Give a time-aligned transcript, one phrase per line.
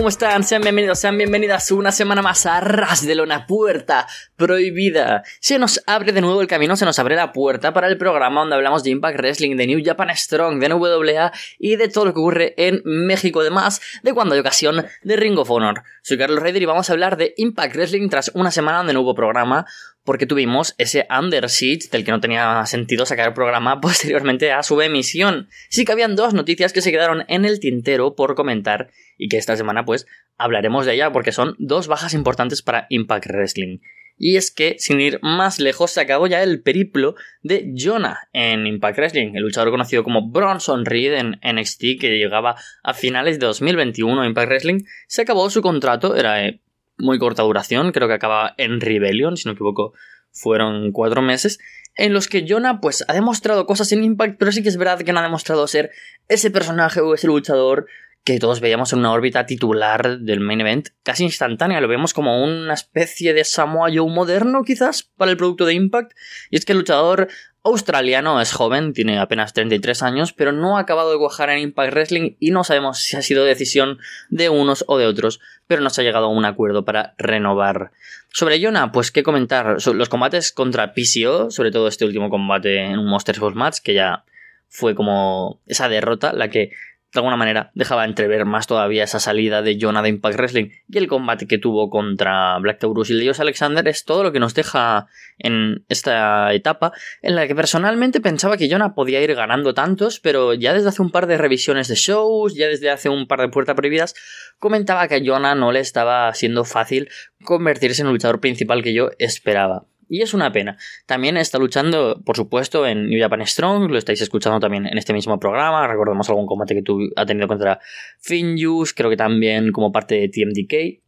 [0.00, 0.44] ¿cómo están?
[0.44, 5.22] Sean bienvenidos, sean bienvenidas una semana más a Ras de Lona Puerta Prohibida.
[5.40, 8.40] Se nos abre de nuevo el camino, se nos abre la puerta para el programa
[8.40, 12.14] donde hablamos de Impact Wrestling, de New Japan Strong, de NWA y de todo lo
[12.14, 15.82] que ocurre en México, además de cuando hay ocasión de Ring of Honor.
[16.00, 19.02] Soy Carlos Raider y vamos a hablar de Impact Wrestling tras una semana donde no
[19.02, 19.66] hubo programa,
[20.04, 24.80] porque tuvimos ese Under del que no tenía sentido sacar el programa posteriormente a su
[24.80, 25.48] emisión.
[25.68, 29.36] Sí que habían dos noticias que se quedaron en el tintero por comentar y que
[29.36, 33.78] esta semana pues hablaremos de ella porque son dos bajas importantes para Impact Wrestling.
[34.22, 38.66] Y es que, sin ir más lejos, se acabó ya el periplo de Jonah en
[38.66, 43.46] Impact Wrestling, el luchador conocido como Bronson Reed en NXT, que llegaba a finales de
[43.46, 44.80] 2021 a Impact Wrestling.
[45.06, 46.60] Se acabó su contrato, era de
[47.00, 49.92] muy corta duración, creo que acaba en Rebellion, si no me equivoco,
[50.30, 51.58] fueron cuatro meses,
[51.96, 55.00] en los que Jonah pues ha demostrado cosas en Impact, pero sí que es verdad
[55.00, 55.90] que no ha demostrado ser
[56.28, 57.86] ese personaje o ese luchador
[58.24, 61.80] que todos veíamos en una órbita titular del main event casi instantánea.
[61.80, 66.12] Lo vemos como una especie de Samoa Joe moderno, quizás, para el producto de Impact.
[66.50, 67.28] Y es que el luchador
[67.62, 71.92] australiano es joven, tiene apenas 33 años, pero no ha acabado de cuajar en Impact
[71.92, 73.98] Wrestling y no sabemos si ha sido decisión
[74.30, 77.92] de unos o de otros, pero no se ha llegado a un acuerdo para renovar.
[78.32, 79.76] Sobre Jonah, pues qué comentar.
[79.92, 83.94] Los combates contra PCO, sobre todo este último combate en un Monsters Ball Match, que
[83.94, 84.24] ya
[84.68, 86.70] fue como esa derrota la que
[87.12, 90.98] de alguna manera dejaba entrever más todavía esa salida de Jonah de Impact Wrestling y
[90.98, 94.54] el combate que tuvo contra Black Taurus y Leos Alexander es todo lo que nos
[94.54, 95.06] deja
[95.38, 100.54] en esta etapa en la que personalmente pensaba que Jonah podía ir ganando tantos pero
[100.54, 103.48] ya desde hace un par de revisiones de shows ya desde hace un par de
[103.48, 104.14] puertas prohibidas
[104.58, 107.08] comentaba que a Jonah no le estaba siendo fácil
[107.44, 110.76] convertirse en el luchador principal que yo esperaba y es una pena.
[111.06, 115.12] También está luchando, por supuesto, en New Japan Strong, lo estáis escuchando también en este
[115.12, 115.86] mismo programa.
[115.86, 117.78] Recordemos algún combate que tú ha tenido contra
[118.18, 121.00] Finjus, creo que también como parte de TMDK.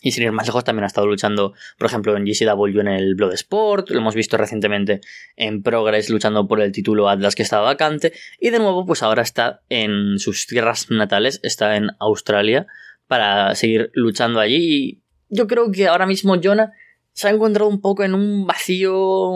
[0.00, 3.14] Y sin ir más lejos, también ha estado luchando, por ejemplo, en GCW en el
[3.16, 3.90] Bloodsport.
[3.90, 5.00] Lo hemos visto recientemente
[5.36, 8.12] en Progress luchando por el título Atlas que estaba vacante.
[8.40, 12.66] Y de nuevo, pues ahora está en sus tierras natales, está en Australia
[13.08, 14.56] para seguir luchando allí.
[14.56, 16.72] Y yo creo que ahora mismo Jonah
[17.16, 19.32] se ha encontrado un poco en un vacío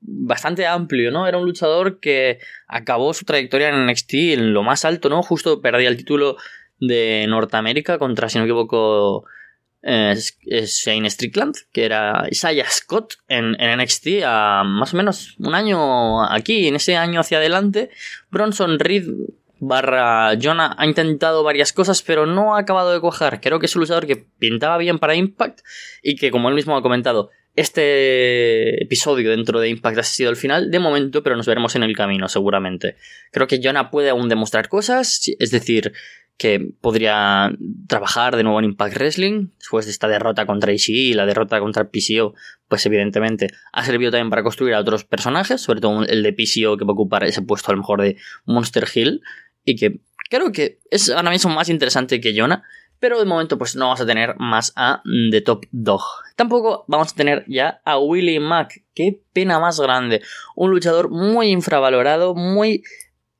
[0.00, 1.28] bastante amplio, ¿no?
[1.28, 5.22] Era un luchador que acabó su trayectoria en NXT en lo más alto, ¿no?
[5.22, 6.38] Justo perdía el título
[6.80, 9.26] de Norteamérica contra, si no me equivoco,
[9.82, 15.54] eh, Shane Strickland, que era Isaiah Scott en, en, NXT a más o menos un
[15.54, 17.90] año aquí, en ese año hacia adelante.
[18.30, 19.04] Bronson Reed
[19.64, 23.40] barra Jonah ha intentado varias cosas, pero no ha acabado de cuajar.
[23.40, 25.60] Creo que es un luchador que pintaba bien para Impact
[26.02, 30.36] y que, como él mismo ha comentado, este episodio dentro de Impact ha sido el
[30.36, 32.96] final de momento, pero nos veremos en el camino seguramente.
[33.30, 35.92] Creo que Jonah puede aún demostrar cosas, es decir,
[36.38, 37.52] que podría
[37.86, 41.60] trabajar de nuevo en Impact Wrestling después de esta derrota contra Ishii y la derrota
[41.60, 42.34] contra PCO,
[42.66, 46.76] pues evidentemente ha servido también para construir a otros personajes, sobre todo el de PCO
[46.76, 49.22] que va a ocupar ese puesto a lo mejor de Monster Hill
[49.64, 50.00] y que
[50.30, 52.62] creo que es ahora mismo más interesante que Jonah,
[52.98, 56.02] pero de momento pues no vamos a tener más a The Top Dog.
[56.36, 60.22] Tampoco vamos a tener ya a Willie Mack, qué pena más grande,
[60.54, 62.82] un luchador muy infravalorado, muy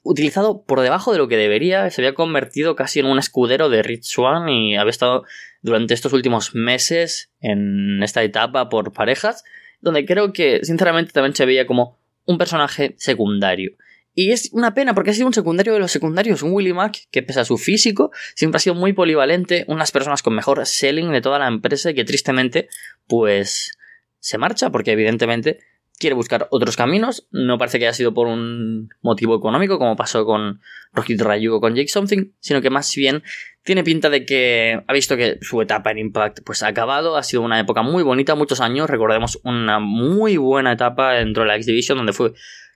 [0.02, 3.82] utilizado por debajo de lo que debería, se había convertido casi en un escudero de
[3.82, 5.24] Rich Swan y había estado
[5.62, 9.44] durante estos últimos meses en esta etapa por parejas,
[9.80, 13.72] donde creo que sinceramente también se veía como un personaje secundario.
[14.14, 17.08] Y es una pena porque ha sido un secundario de los secundarios, un Willy Mack
[17.10, 21.10] que pese a su físico siempre ha sido muy polivalente, unas personas con mejor selling
[21.12, 22.68] de toda la empresa y que tristemente
[23.06, 23.78] pues
[24.18, 25.60] se marcha porque evidentemente
[25.98, 30.26] quiere buscar otros caminos, no parece que haya sido por un motivo económico como pasó
[30.26, 30.60] con
[30.92, 33.22] Rohit Rayu con Jake Something, sino que más bien
[33.62, 37.22] tiene pinta de que ha visto que su etapa en Impact pues ha acabado, ha
[37.22, 41.56] sido una época muy bonita, muchos años, recordemos una muy buena etapa dentro de la
[41.56, 42.32] X Division donde fue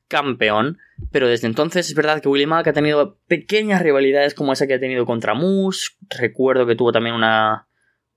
[0.08, 0.78] campeón,
[1.10, 4.74] pero desde entonces es verdad que Willie Mack ha tenido pequeñas rivalidades como esa que
[4.74, 7.66] ha tenido contra Moose, recuerdo que tuvo también una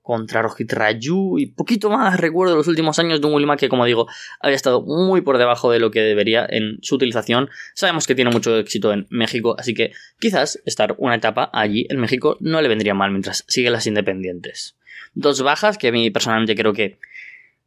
[0.02, 3.70] contra Rojit Raju y poquito más recuerdo los últimos años de un Willie Mack que
[3.70, 4.08] como digo
[4.40, 8.32] había estado muy por debajo de lo que debería en su utilización, sabemos que tiene
[8.32, 12.70] mucho éxito en México, así que quizás estar una etapa allí en México no le
[12.70, 14.76] vendría mal mientras sigue las independientes.
[15.14, 16.98] Dos bajas que a mí personalmente creo que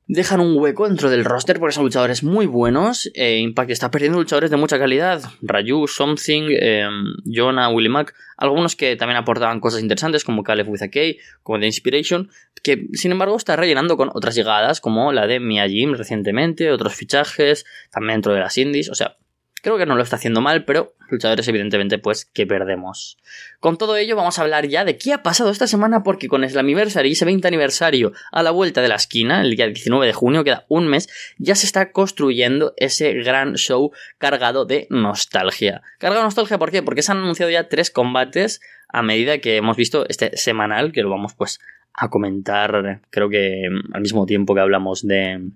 [0.06, 3.10] dejan un hueco dentro del roster porque son luchadores muy buenos.
[3.14, 5.22] Eh, Impact está perdiendo luchadores de mucha calidad.
[5.40, 6.88] Raju, Something, eh,
[7.24, 8.14] Jonah, Willie Mack.
[8.36, 11.00] Algunos que también aportaban cosas interesantes como Caleb with a K,
[11.42, 12.30] como The Inspiration.
[12.62, 16.94] Que sin embargo está rellenando con otras llegadas como la de Mia Jim recientemente, otros
[16.94, 18.88] fichajes, también dentro de las indies.
[18.90, 19.16] O sea,
[19.62, 23.16] Creo que no lo está haciendo mal, pero luchadores evidentemente pues que perdemos.
[23.60, 26.48] Con todo ello vamos a hablar ya de qué ha pasado esta semana porque con
[26.48, 30.42] Slammiversary, ese 20 aniversario a la vuelta de la esquina, el día 19 de junio,
[30.42, 35.82] queda un mes, ya se está construyendo ese gran show cargado de nostalgia.
[35.98, 36.82] Cargado de nostalgia, ¿por qué?
[36.82, 41.02] Porque se han anunciado ya tres combates a medida que hemos visto este semanal, que
[41.02, 41.60] lo vamos pues
[41.94, 45.50] a comentar, creo que al mismo tiempo que hablamos de,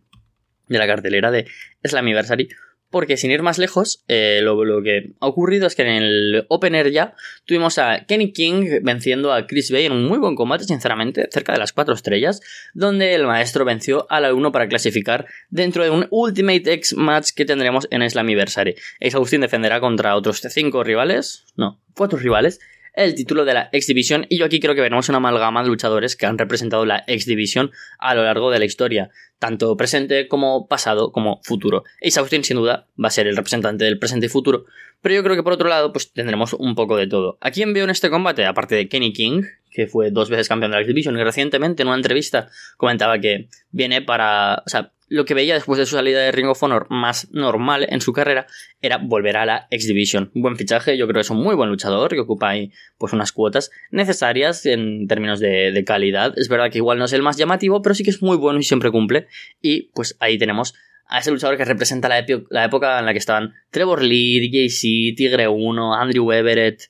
[0.69, 1.47] de la cartelera de
[1.83, 2.49] Slammiversary.
[2.91, 6.91] Porque sin ir más lejos, eh, lo, que ha ocurrido es que en el opener
[6.93, 11.29] ya tuvimos a Kenny King venciendo a Chris Bay en un muy buen combate, sinceramente,
[11.31, 12.41] cerca de las cuatro estrellas,
[12.75, 17.45] donde el maestro venció al alumno para clasificar dentro de un Ultimate X match que
[17.45, 18.77] tendremos en Slammiversary.
[19.01, 22.61] Ace Austin defenderá contra otros cinco rivales, no, cuatro rivales,
[22.97, 25.69] el título de la X Division y yo aquí creo que veremos una amalgama de
[25.69, 30.29] luchadores que han representado la X Division a lo largo de la historia, tanto presente
[30.29, 31.85] como pasado como futuro.
[32.05, 34.65] Ace Austin sin duda va a ser el representante del presente y futuro,
[35.03, 37.37] pero yo creo que por otro lado pues tendremos un poco de todo.
[37.41, 38.47] ¿A quién veo en este combate?
[38.47, 39.43] Aparte de Kenny King,
[39.77, 43.19] que fue dos veces campeón de la X Division y recientemente en una entrevista comentaba
[43.19, 46.63] que viene para, o sea, lo que veía después de su salida de Ring of
[46.63, 48.47] Honor más normal en su carrera
[48.81, 50.31] era volver a la X Division.
[50.35, 53.33] Buen fichaje, yo creo que es un muy buen luchador que ocupa ahí pues unas
[53.33, 56.33] cuotas necesarias en términos de, calidad.
[56.39, 58.59] Es verdad que igual no es el más llamativo, pero sí que es muy bueno
[58.59, 59.27] y siempre cumple.
[59.61, 60.75] Y pues ahí tenemos
[61.07, 65.47] a ese luchador que representa la, época en la que estaban Trevor Lee, JC, Tigre
[65.47, 66.85] 1, Andrew Everett,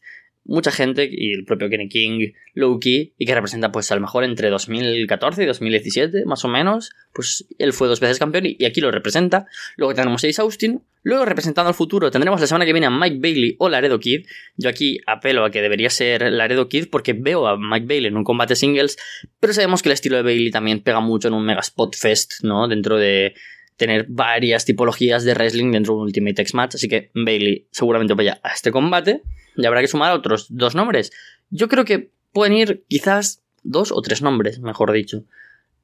[0.47, 4.25] mucha gente, y el propio Kenny King, Loki, y que representa pues a lo mejor
[4.25, 8.81] entre 2014 y 2017, más o menos, pues él fue dos veces campeón y, aquí
[8.81, 9.47] lo representa.
[9.77, 12.91] Luego tenemos a Ace Austin, luego representando al futuro tendremos la semana que viene a
[12.91, 14.27] Mike Bailey o Laredo Kid.
[14.57, 18.17] Yo aquí apelo a que debería ser Laredo Kid porque veo a Mike Bailey en
[18.17, 18.97] un combate singles,
[19.41, 22.43] pero sabemos que el estilo de Bailey también pega mucho en un Mega Spot Fest,
[22.43, 22.69] ¿no?
[22.69, 23.35] Dentro de
[23.77, 28.15] tener varias tipologías de wrestling dentro de un Ultimate X Match, así que Bailey seguramente
[28.15, 29.23] vaya a este combate
[29.57, 31.13] y habrá que sumar otros dos nombres.
[31.51, 35.25] Yo creo que pueden ir quizás dos o tres nombres, mejor dicho.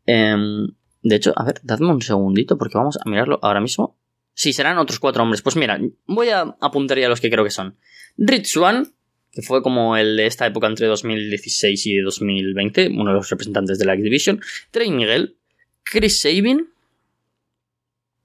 [0.06, 0.68] Em,
[1.02, 3.96] de hecho, a ver, dadme un segundito porque vamos a mirarlo ahora mismo.
[4.34, 5.42] Sí, serán otros cuatro hombres.
[5.42, 7.76] Pues mira, voy a apuntar ya los que creo que son.
[8.16, 8.92] Rich Swan,
[9.30, 13.78] que fue como el de esta época entre 2016 y 2020, uno de los representantes
[13.78, 14.40] de la X Division.
[14.70, 15.36] Trey Miguel,
[15.84, 16.68] Chris Sabin.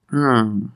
[0.10, 0.70] Hmm.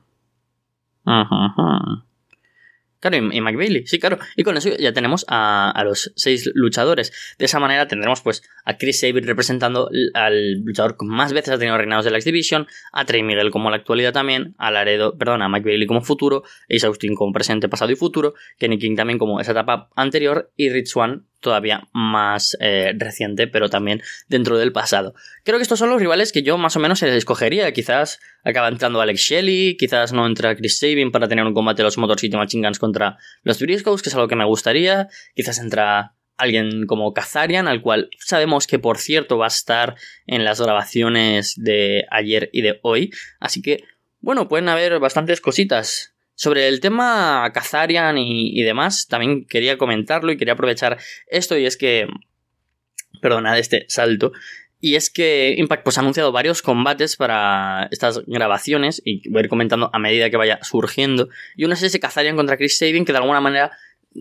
[3.02, 4.20] Claro, y, Mike Bailey, sí, claro.
[4.36, 7.34] Y con eso ya tenemos a, los seis luchadores.
[7.36, 11.58] De esa manera tendremos pues a Chris Sabin representando al luchador que más veces ha
[11.58, 15.18] tenido reinados de la X Division, a Trey Miguel como la actualidad también, a Laredo,
[15.18, 18.94] perdón, a Mike Bailey como futuro, Ace Austin como presente, pasado y futuro, Kenny King
[18.94, 24.56] también como esa etapa anterior y Rich Swan todavía más eh, reciente, pero también dentro
[24.56, 25.14] del pasado.
[25.44, 27.70] Creo que estos son los rivales que yo más o menos escogería.
[27.72, 31.84] Quizás acaba entrando Alex Shelley, quizás no entra Chris Sabin para tener un combate de
[31.84, 35.08] los Motor City Machine Guns contra los Briscoes, que es algo que me gustaría.
[35.34, 39.96] Quizás entra alguien como Kazarian, al cual sabemos que por cierto va a estar
[40.26, 43.10] en las grabaciones de ayer y de hoy.
[43.40, 43.84] Así que,
[44.20, 46.11] bueno, pueden haber bastantes cositas.
[46.34, 50.98] Sobre el tema Kazarian y, demás, también quería comentarlo y quería aprovechar
[51.28, 52.08] esto y es que,
[53.20, 54.32] perdonad este salto,
[54.80, 59.44] y es que Impact pues, ha anunciado varios combates para estas grabaciones y voy a
[59.44, 61.28] ir comentando a medida que vaya surgiendo.
[61.56, 63.70] Y uno es ese Kazarian contra Chris Sabin que de alguna manera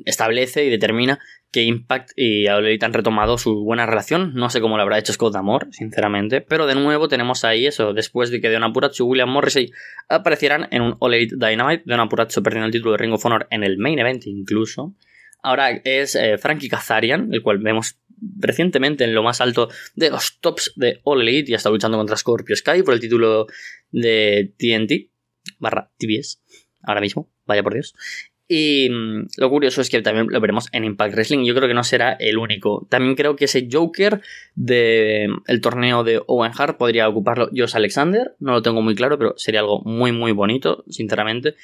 [0.05, 1.19] establece y determina
[1.51, 4.33] que Impact y All han retomado su buena relación.
[4.33, 6.41] No sé cómo lo habrá hecho Scott Amor, sinceramente.
[6.41, 7.93] Pero de nuevo tenemos ahí eso.
[7.93, 9.71] Después de que Deon Apurazzo y William Morrissey
[10.07, 11.83] aparecieran en un All Elite Dynamite.
[11.85, 14.95] Deon Apurazzo perdiendo el título de Ring of Honor en el main event incluso.
[15.43, 17.97] Ahora es eh, Frankie Kazarian, el cual vemos
[18.37, 22.15] recientemente en lo más alto de los tops de All Elite y está luchando contra
[22.15, 23.47] Scorpio Sky por el título
[23.89, 25.09] de TNT
[25.57, 26.39] barra TBS
[26.83, 27.93] ahora mismo, vaya por Dios.
[28.53, 31.45] Y mm, lo curioso es que también lo veremos en Impact Wrestling.
[31.45, 32.85] Yo creo que no será el único.
[32.89, 34.19] También creo que ese Joker
[34.55, 38.35] del mm, torneo de Owen Hart podría ocuparlo Josh Alexander.
[38.39, 41.55] No lo tengo muy claro, pero sería algo muy, muy bonito, sinceramente.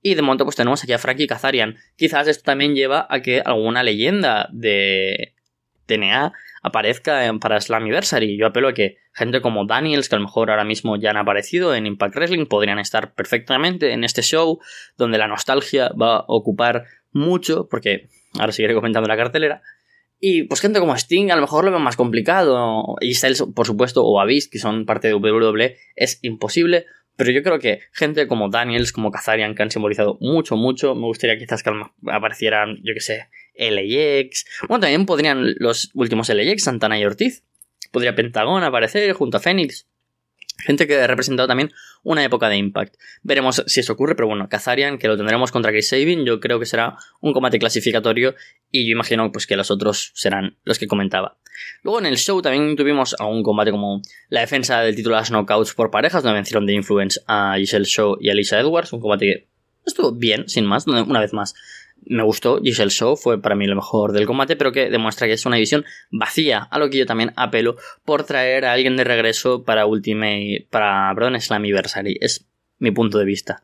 [0.00, 1.78] Y de momento, pues tenemos aquí a Frankie Kazarian.
[1.96, 5.34] Quizás esto también lleva a que alguna leyenda de
[5.86, 8.36] TNA aparezca para Slammiversary.
[8.36, 11.16] Yo apelo a que gente como Daniels, que a lo mejor ahora mismo ya han
[11.16, 14.60] aparecido en Impact Wrestling, podrían estar perfectamente en este show,
[14.96, 19.62] donde la nostalgia va a ocupar mucho, porque ahora seguiré comentando la cartelera.
[20.18, 22.96] Y pues gente como Sting a lo mejor lo veo más complicado.
[23.00, 26.86] Y Styles, por supuesto, o Abyss, que son parte de WWE, es imposible.
[27.16, 30.94] Pero yo creo que gente como Daniels, como Kazarian, que han simbolizado mucho, mucho.
[30.94, 31.70] Me gustaría quizás que
[32.08, 33.28] aparecieran, yo que sé,
[33.58, 34.46] LAX.
[34.68, 37.42] Bueno, también podrían los últimos LAX, Santana y Ortiz.
[37.90, 39.86] Podría Pentagón aparecer junto a Fénix.
[40.58, 41.70] Gente que ha representado también
[42.02, 42.94] una época de Impact.
[43.22, 46.58] Veremos si eso ocurre, pero bueno, Kazarian, que lo tendremos contra Chris Sabin, yo creo
[46.58, 48.34] que será un combate clasificatorio
[48.70, 51.36] y yo imagino pues, que los otros serán los que comentaba.
[51.82, 55.30] Luego en el show también tuvimos algún combate como la defensa del título de las
[55.30, 59.00] knockouts por parejas, donde vencieron de Influence a Giselle Show y a Lisa Edwards, un
[59.00, 59.48] combate que
[59.84, 61.54] estuvo bien, sin más, una vez más
[62.04, 62.60] me gustó.
[62.62, 65.56] Giselle Show fue para mí lo mejor del combate, pero que demuestra que es una
[65.56, 69.86] división vacía, a lo que yo también apelo por traer a alguien de regreso para
[69.86, 72.18] Ultimate, para, perdón, Slammiversary.
[72.20, 72.46] Es
[72.78, 73.62] mi punto de vista.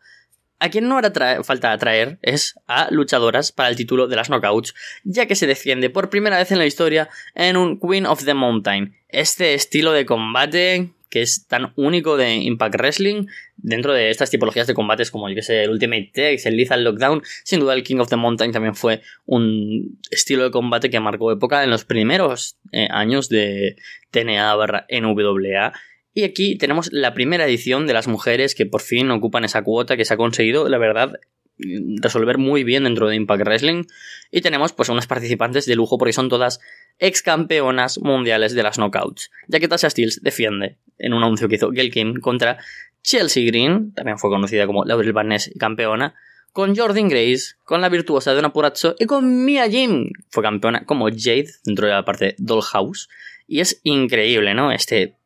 [0.58, 4.74] A quien no hará falta traer es a luchadoras para el título de las knockouts,
[5.02, 8.34] ya que se defiende por primera vez en la historia en un Queen of the
[8.34, 8.94] Mountain.
[9.08, 13.26] Este estilo de combate que es tan único de Impact Wrestling
[13.58, 16.84] dentro de estas tipologías de combates como yo que sé, el Ultimate Tex, el Lethal
[16.84, 21.00] Lockdown, sin duda el King of the Mountain también fue un estilo de combate que
[21.00, 23.76] marcó época en los primeros eh, años de
[24.10, 25.74] TNA barra NWA.
[26.14, 29.98] Y aquí tenemos la primera edición de las mujeres que por fin ocupan esa cuota
[29.98, 31.20] que se ha conseguido, la verdad,
[31.58, 33.84] resolver muy bien dentro de Impact Wrestling.
[34.30, 36.60] Y tenemos pues unas participantes de lujo porque son todas
[36.98, 39.30] ex campeonas mundiales de las knockouts.
[39.48, 42.58] Ya que Tasha Steels defiende en un anuncio que hizo Gail Kim contra
[43.02, 46.14] Chelsea Green, también fue conocida como Laurel Barnes campeona,
[46.52, 50.84] con Jordan Grace, con la virtuosa de una Purazzo y con Mia Jim, fue campeona
[50.84, 53.08] como Jade dentro de la parte Dollhouse.
[53.46, 54.70] Y es increíble, ¿no?
[54.70, 55.16] Este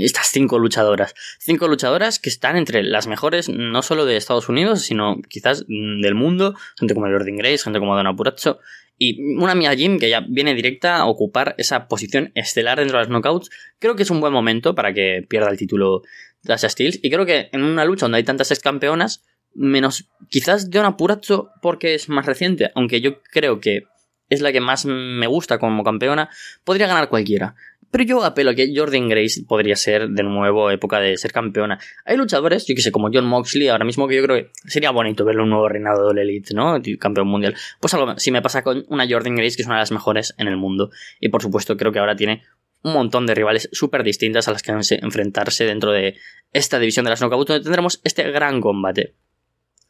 [0.00, 1.14] estas cinco luchadoras.
[1.38, 6.14] Cinco luchadoras que están entre las mejores, no solo de Estados Unidos, sino quizás del
[6.14, 6.54] mundo.
[6.78, 8.60] Gente como Jordan Grace, gente como Donna Purazzo.
[8.96, 13.04] Y una Mia Jim que ya viene directa a ocupar esa posición estelar dentro de
[13.04, 13.50] las knockouts.
[13.78, 16.02] Creo que es un buen momento para que pierda el título
[16.42, 17.00] Dasha Steels.
[17.02, 19.24] Y creo que en una lucha donde hay tantas ex campeonas,
[19.54, 23.84] menos quizás Donna Purazzo porque es más reciente, aunque yo creo que
[24.30, 26.30] es la que más me gusta como campeona,
[26.64, 27.54] podría ganar cualquiera.
[27.94, 31.78] Pero yo apelo a que Jordan Grace podría ser de nuevo época de ser campeona.
[32.04, 34.90] Hay luchadores, yo que sé, como John Moxley, ahora mismo que yo creo que sería
[34.90, 36.82] bonito verle un nuevo reinado de Elite, ¿no?
[36.98, 37.54] Campeón mundial.
[37.78, 40.34] Pues algo, si me pasa con una Jordan Grace, que es una de las mejores
[40.38, 40.90] en el mundo.
[41.20, 42.42] Y por supuesto, creo que ahora tiene
[42.82, 46.16] un montón de rivales súper distintas a las que enfrentarse dentro de
[46.52, 49.14] esta división de las knockouts, donde tendremos este gran combate.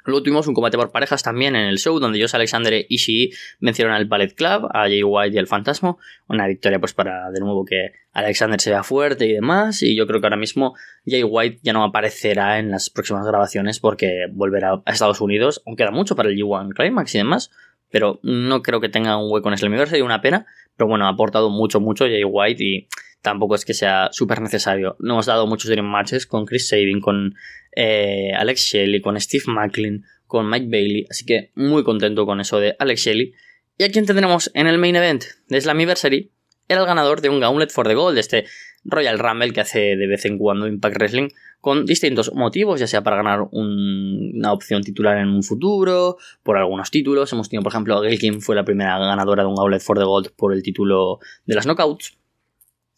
[0.04, 3.32] Luego tuvimos un combate por parejas también en el show, donde Josh Alexander y Ishii
[3.60, 5.96] vencieron al Ballet Club, a Jay White y al Fantasma.
[6.28, 9.82] Una victoria, pues, para de nuevo que Alexander se vea fuerte y demás.
[9.82, 10.74] Y yo creo que ahora mismo
[11.06, 15.62] Jay White ya no aparecerá en las próximas grabaciones porque volverá a Estados Unidos.
[15.66, 17.50] Aún queda mucho para el G1 Climax y demás.
[17.90, 20.46] Pero no creo que tenga un hueco en Slammiversary, sería una pena.
[20.76, 22.88] Pero bueno, ha aportado mucho, mucho Jay White y
[23.24, 24.96] tampoco es que sea súper necesario.
[25.00, 27.34] No hemos dado muchos dream matches con Chris Sabin, con
[27.74, 32.60] eh, Alex Shelley, con Steve Macklin, con Mike Bailey, así que muy contento con eso
[32.60, 33.32] de Alex Shelley.
[33.78, 36.32] Y a quien tendremos en el main event de Slammiversary
[36.68, 38.44] era el ganador de un Gauntlet for the Gold, este
[38.84, 41.28] Royal Rumble que hace de vez en cuando Impact Wrestling,
[41.62, 46.90] con distintos motivos, ya sea para ganar una opción titular en un futuro, por algunos
[46.90, 47.32] títulos.
[47.32, 50.04] Hemos tenido, por ejemplo, Gail Kim fue la primera ganadora de un Gauntlet for the
[50.04, 52.18] Gold por el título de las Knockouts.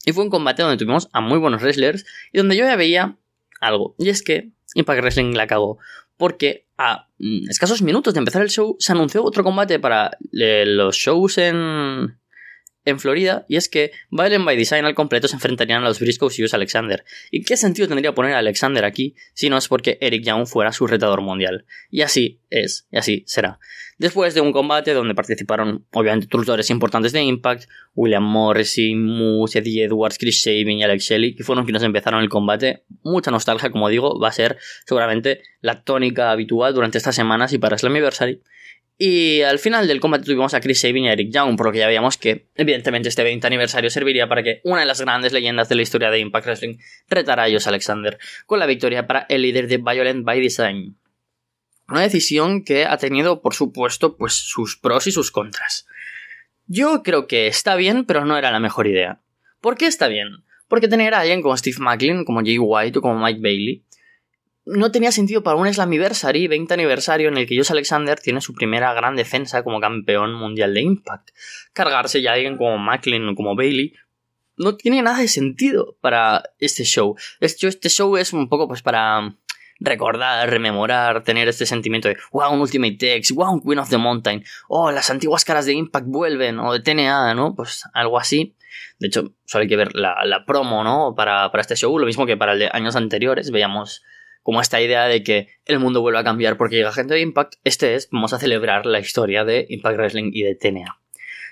[0.06, 3.18] Y fue un combate donde tuvimos a muy buenos wrestlers y donde yo ya veía
[3.60, 3.96] algo.
[3.98, 5.78] Y es que Impact Wrestling la cagó.
[6.16, 10.64] Porque a mm, escasos minutos de empezar el show se anunció otro combate para eh,
[10.64, 12.18] los shows en,
[12.86, 16.38] en Florida, y es que Violent by Design al completo se enfrentarían a los Briscoes
[16.38, 17.04] y Us Alexander.
[17.30, 20.72] ¿Y qué sentido tendría poner a Alexander aquí si no es porque Eric Young fuera
[20.72, 21.66] su retador mundial?
[21.90, 23.58] Y así es, y así será.
[23.98, 27.64] Después de un combate donde participaron, obviamente, luchadores importantes de Impact,
[27.94, 32.28] William Morrissey, Moose, Eddie Edwards, Chris Sabin y Alex Shelley, que fueron quienes empezaron el
[32.28, 37.52] combate, mucha nostalgia, como digo, va a ser seguramente la tónica habitual durante estas semanas
[37.52, 38.42] y para Slammiversary.
[38.98, 41.72] Y al final del combate tuvimos a Chris Sabin y a Eric Young, por lo
[41.72, 45.32] que ya veíamos que, evidentemente, este 20 aniversario serviría para que una de las grandes
[45.32, 49.26] leyendas de la historia de Impact Wrestling retara a Josh Alexander, con la victoria para
[49.28, 50.96] el líder de Violent by Design.
[51.88, 55.86] Una decisión que ha tenido, por supuesto, pues sus pros y sus contras.
[56.66, 59.20] Yo creo que está bien, pero no era la mejor idea.
[59.60, 60.28] ¿Por qué está bien?
[60.68, 63.84] Porque tener a alguien como Steve Macklin, como Jay White o como Mike Bailey,
[64.66, 68.52] no tenía sentido para un Slammiversary 20 aniversario en el que Josh Alexander tiene su
[68.52, 71.30] primera gran defensa como campeón mundial de Impact.
[71.72, 73.94] Cargarse ya alguien como Macklin o como Bailey
[74.56, 77.16] no tiene nada de sentido para este show.
[77.40, 79.36] Este show es un poco pues para
[79.78, 83.98] recordar, rememorar, tener este sentimiento de wow, un Ultimate Tex, wow, un Queen of the
[83.98, 87.54] Mountain, oh, las antiguas caras de Impact vuelven, o de TNA, ¿no?
[87.54, 88.56] Pues algo así.
[88.98, 91.14] De hecho, solo hay que ver la, la promo, ¿no?
[91.14, 94.02] Para, para este show, lo mismo que para el de años anteriores, veíamos
[94.46, 97.54] como esta idea de que el mundo vuelve a cambiar porque llega gente de Impact,
[97.64, 101.00] este es, vamos a celebrar la historia de Impact Wrestling y de TNA.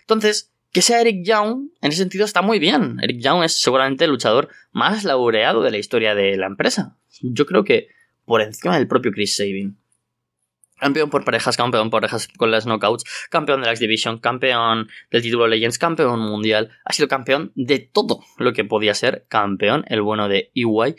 [0.02, 3.00] Entonces, que sea Eric Young, en ese sentido está muy bien.
[3.02, 6.96] Eric Young es seguramente el luchador más laureado de la historia de la empresa.
[7.20, 7.88] Yo creo que
[8.26, 9.76] por encima del propio Chris Sabin.
[10.78, 14.86] Campeón por parejas, campeón por parejas con las knockouts, campeón de la X Division, campeón
[15.10, 16.70] del título Legends, campeón mundial.
[16.84, 20.94] Ha sido campeón de todo lo que podía ser campeón, el bueno de EY.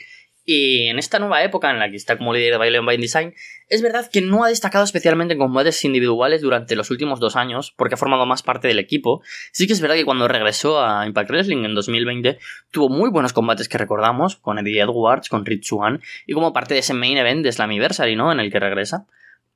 [0.48, 3.34] Y en esta nueva época en la que está como líder de en Bind Design,
[3.68, 7.74] es verdad que no ha destacado especialmente en combates individuales durante los últimos dos años,
[7.75, 9.24] porque ha formado más parte del equipo.
[9.52, 12.38] Sí que es verdad que cuando regresó a Impact Wrestling en 2020,
[12.70, 16.75] tuvo muy buenos combates que recordamos, con Eddie Edwards, con Rich Swan, y como parte
[16.75, 18.32] de ese main event de Slammiversary, ¿no?
[18.32, 19.08] En el que regresa.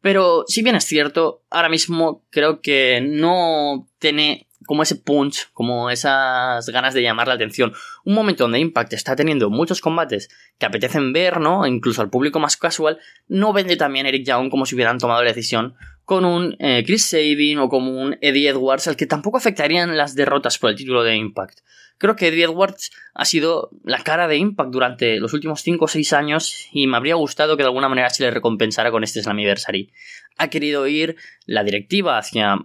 [0.02, 5.90] Pero si bien es cierto, ahora mismo creo que no tiene como ese punch, como
[5.90, 7.74] esas ganas de llamar la atención.
[8.06, 11.66] Un momento donde Impact está teniendo muchos combates que apetecen ver, ¿no?
[11.66, 15.30] Incluso al público más casual, no vende también Eric Young como si hubieran tomado la
[15.30, 15.74] decisión
[16.06, 20.14] con un eh, Chris Sabin o como un Eddie Edwards, al que tampoco afectarían las
[20.14, 21.62] derrotas por el título de Impact.
[21.98, 25.88] Creo que Eddie Edwards ha sido la cara de Impact durante los últimos 5 o
[25.88, 29.24] 6 años y me habría gustado que de alguna manera se le recompensara con este
[29.24, 29.92] Slammiversary.
[30.38, 31.16] Ha querido ir
[31.48, 32.60] la directiva hacia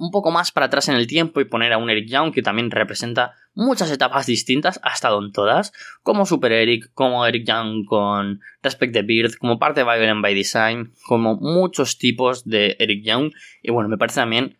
[0.00, 2.40] un poco más para atrás en el tiempo y poner a un Eric Young que
[2.40, 7.84] también representa muchas etapas distintas, ha estado en todas, como Super Eric, como Eric Young
[7.84, 13.04] con Respect the Beard, como parte de Violent by Design, como muchos tipos de Eric
[13.04, 14.58] Young, y bueno, me parece también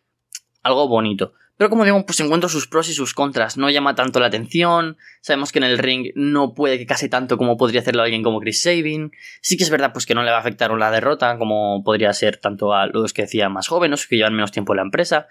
[0.63, 1.33] algo bonito.
[1.61, 3.59] Pero como digo, pues encuentro sus pros y sus contras.
[3.59, 4.97] No llama tanto la atención.
[5.21, 8.41] Sabemos que en el ring no puede que case tanto como podría hacerlo alguien como
[8.41, 9.13] Chris Sabin.
[9.43, 12.15] Sí que es verdad pues que no le va a afectar una derrota como podría
[12.15, 15.27] ser tanto a los que decía más jóvenes que llevan menos tiempo en la empresa.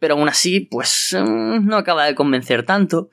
[0.00, 3.10] Pero aún así, pues mm, no acaba de convencer tanto.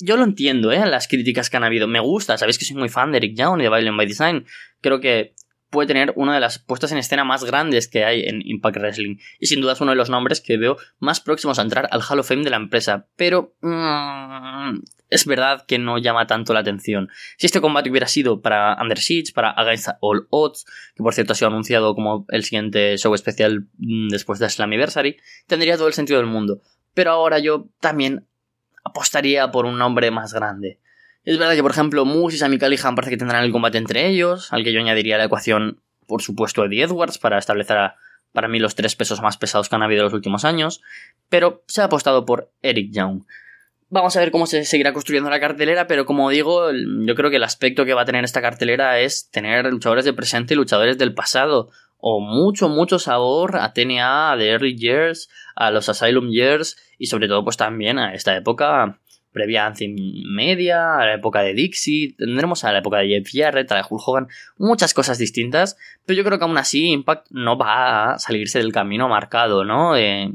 [0.00, 0.86] Yo lo entiendo, ¿eh?
[0.86, 1.88] Las críticas que han habido.
[1.88, 4.46] Me gusta, sabéis que soy muy fan de Eric Young y de Violent by Design.
[4.80, 5.34] Creo que
[5.72, 9.16] puede tener una de las puestas en escena más grandes que hay en Impact Wrestling.
[9.40, 12.02] Y sin duda es uno de los nombres que veo más próximos a entrar al
[12.08, 13.08] Hall of Fame de la empresa.
[13.16, 17.08] Pero mm, es verdad que no llama tanto la atención.
[17.38, 18.98] Si este combate hubiera sido para Under
[19.34, 23.66] para Against All Odds, que por cierto ha sido anunciado como el siguiente show especial
[23.78, 26.60] mm, después de Slammiversary, tendría todo el sentido del mundo.
[26.92, 28.26] Pero ahora yo también
[28.84, 30.80] apostaría por un nombre más grande.
[31.24, 34.08] Es verdad que, por ejemplo, Moose y Sami Callihan parece que tendrán el combate entre
[34.08, 37.78] ellos, al que yo añadiría la ecuación, por supuesto, Eddie Edwards para establecer
[38.32, 40.82] para mí los tres pesos más pesados que han habido en los últimos años,
[41.28, 43.22] pero se ha apostado por Eric Young.
[43.88, 47.36] Vamos a ver cómo se seguirá construyendo la cartelera, pero como digo, yo creo que
[47.36, 50.96] el aspecto que va a tener esta cartelera es tener luchadores de presente y luchadores
[50.96, 56.78] del pasado, o mucho, mucho sabor a TNA, de Early Years, a los Asylum Years,
[56.98, 58.98] y sobre todo pues también a esta época
[59.32, 59.74] previa a
[60.26, 63.82] Media, a la época de Dixie, tendremos a la época de Jeff Jarrett, a la
[63.82, 68.12] de Hulk Hogan, muchas cosas distintas, pero yo creo que aún así Impact no va
[68.12, 69.96] a salirse del camino marcado, ¿no?
[69.96, 70.30] Eh,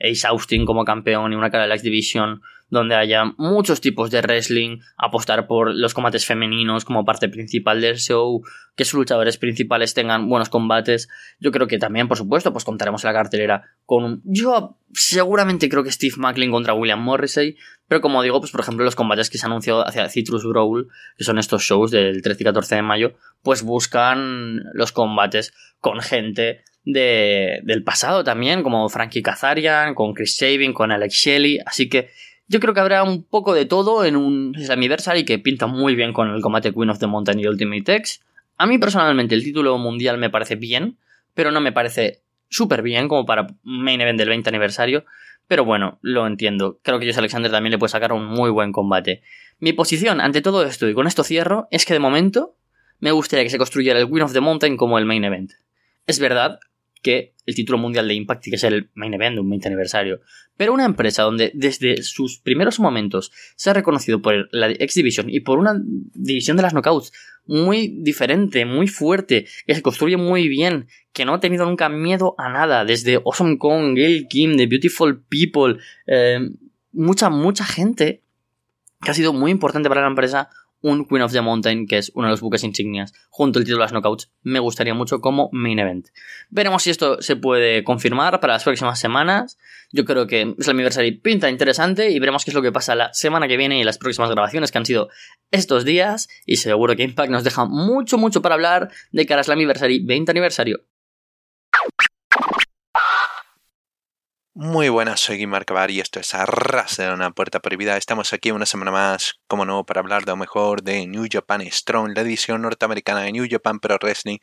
[0.00, 4.10] Ace Austin como campeón y una cara de la X Division donde haya muchos tipos
[4.10, 8.42] de wrestling, apostar por los combates femeninos como parte principal del show,
[8.74, 11.08] que sus luchadores principales tengan buenos combates.
[11.38, 14.22] Yo creo que también, por supuesto, pues contaremos la cartelera con un...
[14.24, 17.56] Yo seguramente creo que Steve Macklin contra William Morrissey,
[17.88, 20.88] pero como digo, pues por ejemplo los combates que se han anunciado hacia Citrus Brawl,
[21.16, 26.00] que son estos shows del 13 y 14 de mayo, pues buscan los combates con
[26.00, 31.88] gente de, del pasado también, como Frankie Kazarian, con Chris Sabin, con Alex Shelley, así
[31.88, 32.10] que
[32.48, 36.12] yo creo que habrá un poco de todo en un Slammiversary que pinta muy bien
[36.12, 38.22] con el combate Queen of the Mountain y Ultimate X.
[38.56, 40.96] A mí personalmente el título mundial me parece bien,
[41.34, 45.04] pero no me parece súper bien como para main event del 20 aniversario.
[45.48, 46.78] Pero bueno, lo entiendo.
[46.82, 49.22] Creo que Josh Alexander también le puede sacar un muy buen combate.
[49.58, 52.56] Mi posición ante todo esto, y con esto cierro, es que de momento
[52.98, 55.52] me gustaría que se construyera el Queen of the Mountain como el main event.
[56.06, 56.58] Es verdad
[57.02, 60.20] que el título mundial de Impact que es el main event, un 20 aniversario.
[60.56, 65.30] Pero una empresa donde desde sus primeros momentos se ha reconocido por la X Division
[65.30, 65.80] y por una
[66.14, 67.12] división de las knockouts
[67.46, 72.34] muy diferente, muy fuerte, que se construye muy bien, que no ha tenido nunca miedo
[72.38, 76.40] a nada, desde Awesome Kong, Gail Kim, The Beautiful People, eh,
[76.92, 78.22] mucha, mucha gente
[79.00, 80.48] que ha sido muy importante para la empresa,
[80.86, 83.78] un Queen of the Mountain, que es uno de los buques insignias, junto al título
[83.78, 86.08] de las knockouts, me gustaría mucho como main event.
[86.48, 89.58] Veremos si esto se puede confirmar para las próximas semanas.
[89.90, 92.94] Yo creo que es el aniversario pinta interesante y veremos qué es lo que pasa
[92.94, 95.08] la semana que viene y las próximas grabaciones que han sido
[95.50, 96.28] estos días.
[96.46, 100.30] Y seguro que Impact nos deja mucho, mucho para hablar de cara a Slammiversary 20
[100.30, 100.84] aniversario.
[104.58, 107.98] Muy buenas, soy Guimar Cabar y esto es Arras de una puerta prohibida.
[107.98, 111.60] Estamos aquí una semana más, como no, para hablar de lo mejor de New Japan
[111.70, 114.38] Strong, la edición norteamericana de New Japan Pro Wrestling.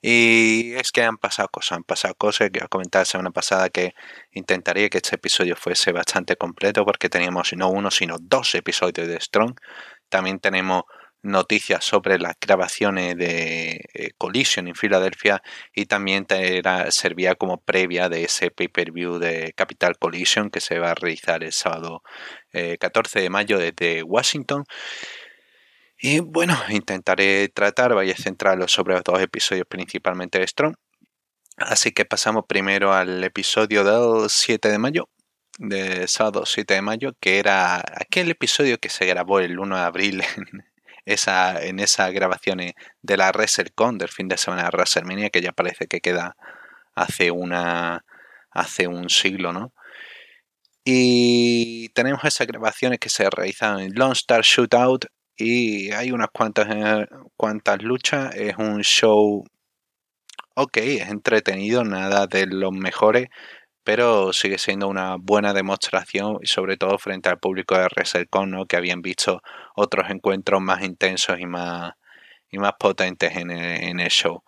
[0.00, 3.92] Y es que han pasado cosas, han pasado cosas que comentaba la semana pasada que
[4.32, 9.20] intentaría que este episodio fuese bastante completo porque teníamos no uno, sino dos episodios de
[9.20, 9.54] Strong.
[10.08, 10.84] También tenemos
[11.22, 15.42] noticias sobre las grabaciones de eh, Collision en Filadelfia
[15.74, 16.26] y también
[16.90, 21.52] servía como previa de ese pay-per-view de Capital Collision que se va a realizar el
[21.52, 22.02] sábado
[22.52, 24.64] 14 eh, de mayo desde Washington.
[26.00, 30.76] Y bueno, intentaré tratar, vaya a centrarlo sobre los dos episodios principalmente de Strong.
[31.56, 35.08] Así que pasamos primero al episodio del 7 de mayo,
[35.58, 39.82] de sábado 7 de mayo, que era aquel episodio que se grabó el 1 de
[39.82, 40.64] abril en,
[41.08, 45.52] esa, en esas grabaciones de la WrestleCon del fin de semana de WrestleMania, que ya
[45.52, 46.36] parece que queda
[46.94, 48.04] hace una
[48.50, 49.72] hace un siglo, ¿no?
[50.84, 56.68] Y tenemos esas grabaciones que se realizan en Lone Star Shootout y hay unas cuantas,
[57.36, 58.34] cuantas luchas.
[58.34, 59.44] Es un show
[60.58, 63.28] ok, es entretenido, nada de los mejores,
[63.88, 68.66] pero sigue siendo una buena demostración y sobre todo frente al público de WrestleCon, ¿no?
[68.66, 69.40] que habían visto
[69.74, 71.94] otros encuentros más intensos y más,
[72.50, 74.42] y más potentes en el, show.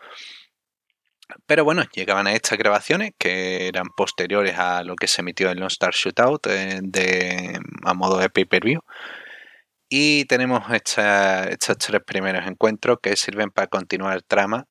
[1.47, 5.57] Pero bueno, llegaban a estas grabaciones que eran posteriores a lo que se emitió en
[5.61, 8.83] Lone Star Shootout eh, de, a modo de pay-per-view.
[9.89, 14.69] Y tenemos estos tres primeros encuentros que sirven para continuar el trama.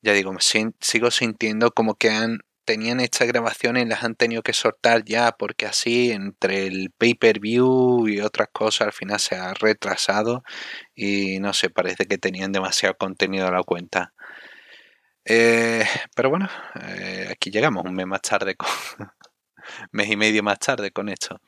[0.00, 4.52] Ya digo, sigo sintiendo como que han tenían estas grabaciones y las han tenido que
[4.52, 10.42] soltar ya porque así entre el pay-per-view y otras cosas al final se ha retrasado
[10.94, 14.12] y no sé, parece que tenían demasiado contenido a la cuenta.
[15.24, 16.48] Eh, pero bueno,
[16.82, 18.56] eh, aquí llegamos un mes más tarde,
[19.92, 21.40] mes y medio más tarde con esto.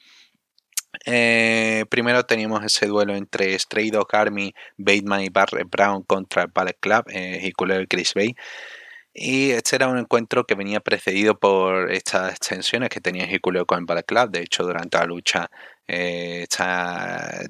[1.06, 6.50] Eh, primero teníamos ese duelo entre Stray Dog Army, Bateman y Barrett Brown contra el
[6.54, 8.34] Ballet Club y Culero Chris Bay.
[9.14, 13.84] Y este era un encuentro que venía precedido por estas tensiones que tenía Hikuleo con
[13.84, 14.30] Ballet Club.
[14.30, 15.50] De hecho, durante la lucha
[15.86, 16.46] eh,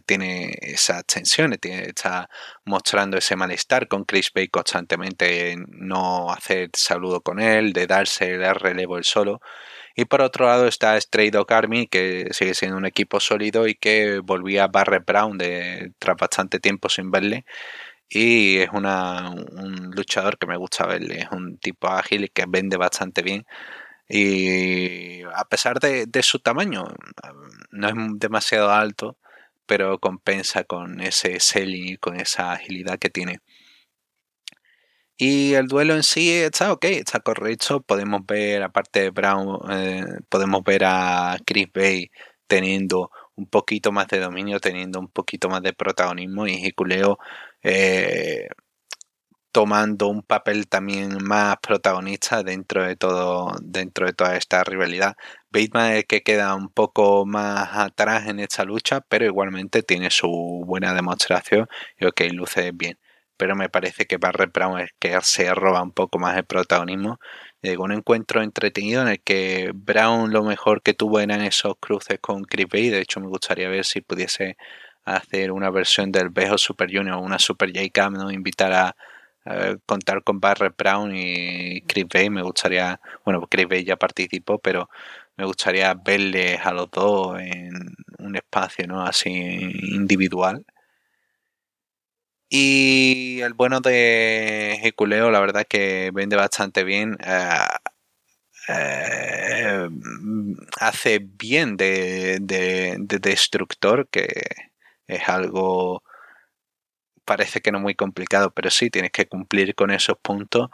[0.05, 2.29] tiene esas tensiones, está
[2.64, 8.55] mostrando ese malestar con Chris Bay constantemente, no hacer saludo con él, de darse el
[8.57, 9.40] relevo el solo.
[9.94, 13.75] Y por otro lado está Stray Dog Army, que sigue siendo un equipo sólido y
[13.77, 17.44] que volvía a Barrett Brown de, tras bastante tiempo sin verle
[18.14, 22.77] y es un luchador que me gusta verle, es un tipo ágil y que vende
[22.77, 23.46] bastante bien.
[24.09, 26.85] Y a pesar de, su tamaño,
[27.70, 29.16] no es demasiado alto,
[29.66, 33.40] pero compensa con ese selling y con esa agilidad que tiene.
[35.16, 37.81] Y el duelo en sí está ok, está correcto.
[37.83, 42.11] Podemos ver, aparte de Brown, eh, podemos ver a Chris Bay
[42.46, 47.18] teniendo un poquito más de dominio, teniendo un poquito más de protagonismo y Hikuleo
[47.62, 48.48] eh,
[49.53, 55.14] tomando un papel también más protagonista dentro de todo dentro de toda esta rivalidad.
[55.51, 60.29] Bateman es que queda un poco más atrás en esta lucha pero igualmente tiene su
[60.66, 61.66] buena demostración
[61.98, 62.98] y ok luce bien.
[63.37, 67.18] Pero me parece que Barrett Brown es que se roba un poco más el protagonismo.
[67.61, 72.18] Llegó un encuentro entretenido en el que Brown lo mejor que tuvo eran esos cruces
[72.20, 72.88] con Chris Bay.
[72.90, 74.57] De hecho me gustaría ver si pudiese
[75.04, 78.30] hacer una versión del Bejo Super Junior, una Super J-Cam, ¿no?
[78.30, 78.96] invitar a,
[79.86, 82.30] contar con Barrett Brown y Chris Bay.
[82.30, 84.88] Me gustaría, bueno, Chris Bay ya participó, pero
[85.36, 87.72] me gustaría verles a los dos en
[88.18, 89.04] un espacio ¿no?
[89.04, 90.64] así individual.
[92.48, 97.16] Y el bueno de Heculeo, la verdad que vende bastante bien.
[97.24, 97.56] Eh,
[98.68, 99.88] eh,
[100.78, 104.28] hace bien de, de, de, destructor, que
[105.06, 106.02] es algo,
[107.24, 110.70] parece que no muy complicado, pero sí, tienes que cumplir con esos puntos.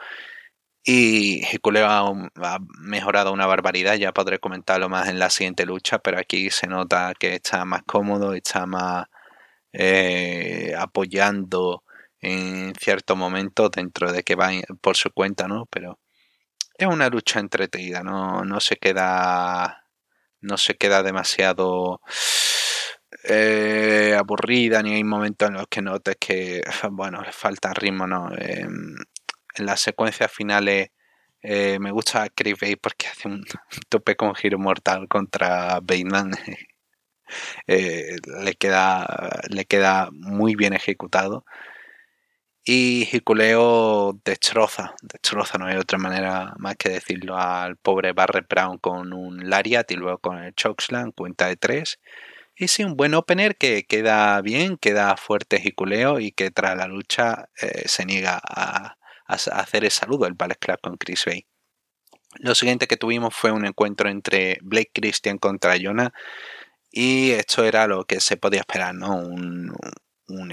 [0.85, 6.19] Y Hikuleo ha, mejorado una barbaridad, ya podré comentarlo más en la siguiente lucha, pero
[6.19, 9.07] aquí se nota que está más cómodo, está más
[9.73, 11.85] eh, apoyando
[12.21, 15.67] en cierto momento dentro de que va por su cuenta, ¿no?
[15.67, 15.99] Pero
[16.75, 19.85] es una lucha entretenida, no, no se queda
[20.41, 22.01] no se queda demasiado
[23.25, 28.31] eh, aburrida ni hay momentos en los que notes que, bueno, le falta ritmo, ¿no?
[28.37, 28.97] Em,
[29.57, 30.91] en las secuencias finales
[31.43, 33.45] eh, me gusta Chris Bay porque hace un
[33.89, 36.33] tope con giro mortal contra Bateman.
[37.67, 41.45] Eh, le, queda, le queda muy bien ejecutado.
[42.65, 48.79] Y Hikuleo destroza, destroza, no hay otra manera más que decirlo, al pobre Barre Brown
[48.79, 51.99] con un Lariat y luego con el Chokeslam, cuenta de tres.
[52.61, 56.89] Y sí, un buen opener que queda bien, queda fuerte Hikuleo y que tras la
[56.89, 61.47] lucha eh, se niega a, hacer el saludo el Ballet Club con Chris Bay.
[62.41, 66.13] Lo siguiente que tuvimos fue un encuentro entre Blake Christian contra Jonah
[66.91, 69.15] y esto era lo que se podía esperar, ¿no?
[69.17, 69.73] Un,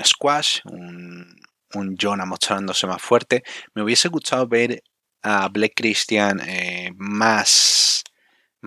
[0.05, 3.43] squash, un, Jonah mostrándose más fuerte.
[3.73, 4.83] Me hubiese gustado ver
[5.23, 8.03] a Black Christian eh, más,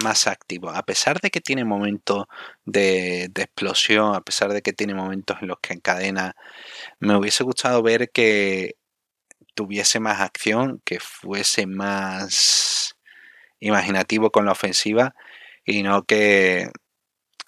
[0.03, 0.71] más activo.
[0.71, 2.27] A pesar de que tiene momentos
[2.65, 6.35] de, explosión, a pesar de que tiene momentos en los que encadena,
[7.01, 8.77] me hubiese gustado ver que
[9.55, 12.97] tuviese más acción, que fuese más
[13.61, 15.15] imaginativo con la ofensiva
[15.65, 16.71] y no que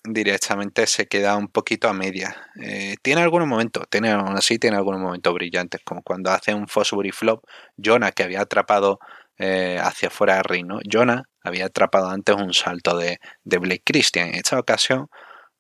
[0.05, 2.37] directamente se queda un poquito a media.
[2.63, 6.69] Eh, tiene algunos momentos, tiene, aún así tiene algunos momentos brillantes, como cuando hace un
[6.69, 7.45] Fosbury Flop,
[7.77, 8.99] Jonah que había atrapado
[9.39, 10.81] eh, hacia fuera de ring, ¿no?
[10.91, 14.29] Jonah había atrapado antes un salto de, de Blake Christian.
[14.29, 15.09] En esta ocasión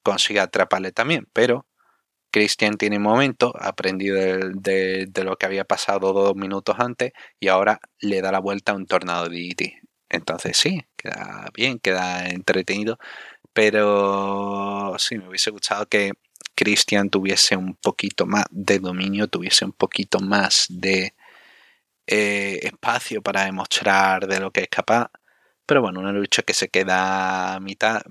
[0.02, 1.66] consigue atraparle también, pero
[2.32, 7.80] Christian tiene un momento, aprendido de, lo que había pasado dos minutos antes y ahora
[8.00, 9.82] le da la vuelta a un tornado de DDT.
[10.08, 12.98] Entonces sí, queda bien, queda entretenido
[13.52, 16.12] pero sí, me hubiese gustado que
[16.54, 21.14] Christian tuviese un poquito más de dominio, tuviese un poquito más de
[22.06, 25.10] eh, espacio para demostrar de lo que es capaz.
[25.70, 28.02] Pero bueno, una lucha que se queda a mitad.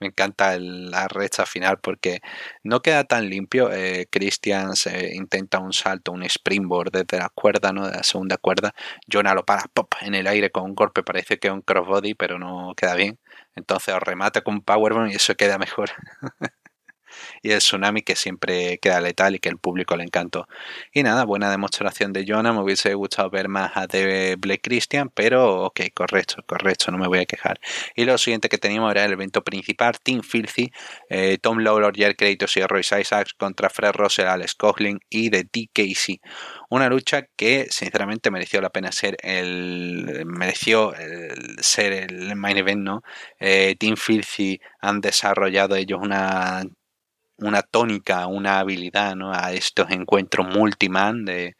[0.00, 2.20] Me, encanta la recta final porque
[2.62, 3.72] no queda tan limpio.
[3.72, 7.88] Eh, Christian se intenta un salto, un springboard desde la cuerda, ¿no?
[7.88, 8.72] De la segunda cuerda.
[9.12, 11.02] Jonah lo para pop, en el aire con un golpe.
[11.02, 13.18] Parece que es un crossbody, pero no queda bien.
[13.56, 15.90] Entonces remata con un Powerbomb y eso queda mejor.
[17.42, 20.48] y el tsunami que siempre queda letal y que el público le encantó.
[20.92, 22.52] Y nada, buena demostración de Jonah.
[22.52, 27.08] Me hubiese gustado ver más a de Blake Christian, pero ok, correcto, correcto, no me
[27.08, 27.60] voy a quejar.
[27.94, 30.70] Y lo siguiente que teníamos era el evento principal: Team Filthy,
[31.08, 35.44] eh, Tom Lawlor, Jared Kratos y Royce Isaacs contra Fred Russell, Alex Coughlin y The
[35.44, 36.20] DKC.
[36.70, 40.92] Una lucha que sinceramente mereció la pena ser el mereció
[41.60, 43.02] ser el main event, ¿no?
[43.38, 46.62] Eh, Team Filthy han desarrollado ellos una
[47.40, 49.32] una tónica, una habilidad ¿no?
[49.32, 51.56] a estos encuentros multiman de,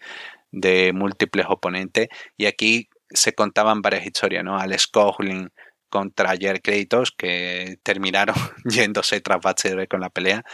[0.95, 2.09] múltiples oponentes.
[2.37, 4.59] Y aquí se contaban varias historias, ¿no?
[4.59, 5.51] Alex Coughlin
[5.89, 10.45] contra Jer Kratos, que terminaron yéndose tras Bachelor con la pelea,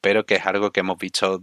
[0.00, 1.42] pero que es algo que hemos visto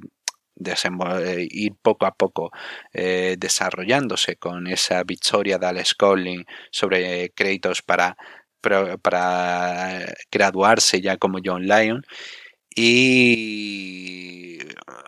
[0.65, 2.51] eh, ir poco a poco
[2.93, 8.15] eh, desarrollándose con esa victoria de Alex Coughlin sobre Kratos para,
[9.01, 12.03] para graduarse ya como John Lyon
[12.75, 14.59] y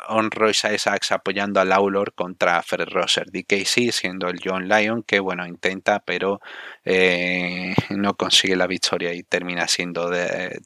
[0.07, 3.25] On Royce Isaacs apoyando a Lawlor contra Fred Rosser.
[3.31, 6.41] DKC siendo el John Lyon que bueno intenta pero
[6.83, 10.11] eh, no consigue la victoria y termina siendo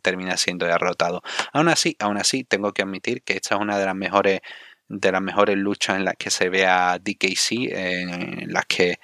[0.01, 1.21] termina siendo derrotado.
[1.53, 4.41] Aún así, aún así tengo que admitir que esta es una de las mejores
[4.87, 8.99] de las mejores luchas en las que se ve a DKC en las que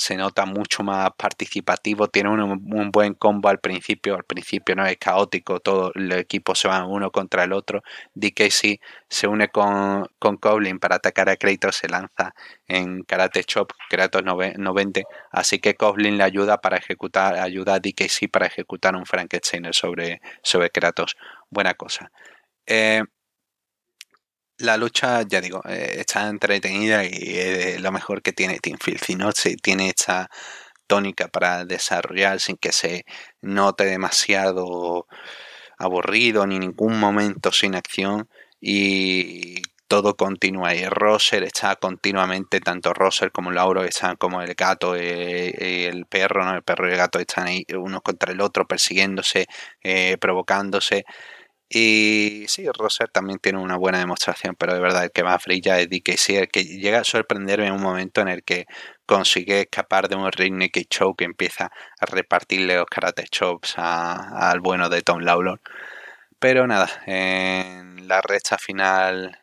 [0.00, 4.96] se nota mucho más participativo, tiene un, buen combo al principio, al principio no es
[4.96, 7.82] caótico, todo el equipo se va uno contra el otro,
[8.14, 10.38] DKC se une con, con
[10.80, 12.34] para atacar a Kratos, se lanza
[12.66, 14.38] en Karate Chop, Kratos no,
[14.72, 19.70] vende, así que Coblin le ayuda para ejecutar, ayuda a DKC para ejecutar un Frankenstein
[19.74, 21.14] sobre, sobre Kratos,
[21.50, 22.10] buena cosa.
[22.64, 23.02] Eh,
[24.60, 29.14] la lucha, ya digo, eh, está entretenida y es lo mejor que tiene Team Filthy,
[29.14, 29.32] ¿no?
[29.32, 30.30] Se tiene esta
[30.86, 33.04] tónica para desarrollar sin que se
[33.40, 35.06] note demasiado
[35.78, 38.28] aburrido ni ningún momento sin acción
[38.60, 40.74] y todo continúa.
[40.74, 45.86] Y Roser está continuamente tanto Roser como Lauro están como el gato y eh, eh,
[45.88, 49.46] el perro no el perro y el gato están ahí uno contra el otro persiguiéndose
[50.20, 51.04] provocándose
[51.72, 55.78] y sí, Roser también tiene una buena demostración, pero de verdad el que más brilla
[55.78, 58.66] es DKC, el que llega a sorprenderme en un momento en el que
[59.06, 64.58] consigue escapar de un ring Nicky Choke que empieza a repartirle los karate chops al
[64.58, 65.60] bueno de Tom Lawlor.
[66.40, 69.38] Pero nada, en la recta final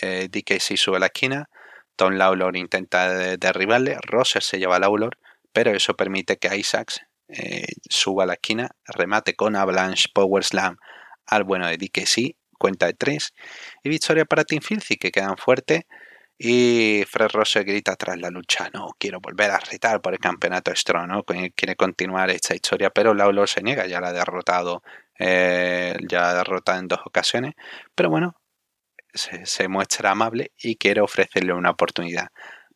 [0.00, 1.48] eh, DKC sube a la esquina,
[1.96, 5.18] Tom Lawlor intenta derribarle, Roser se lleva a Lawlor,
[5.52, 10.76] pero eso permite que Isaacs eh, suba a la esquina, remate con Avalanche Power Slam
[11.26, 13.34] al bueno de sí cuenta de tres.
[13.82, 15.82] Y victoria para Team Filthy, que quedan fuertes.
[16.38, 20.74] Y Fred Rose grita tras la lucha, no, quiero volver a retar por el campeonato
[20.74, 21.24] Strong, ¿no?
[21.24, 24.82] Quiere continuar esta historia, pero Lawlor se niega, ya la ha derrotado,
[25.18, 27.54] eh, ya ha derrotado en dos ocasiones.
[27.94, 28.34] Pero bueno,
[29.14, 32.28] se, muestra amable y quiere ofrecerle una oportunidad.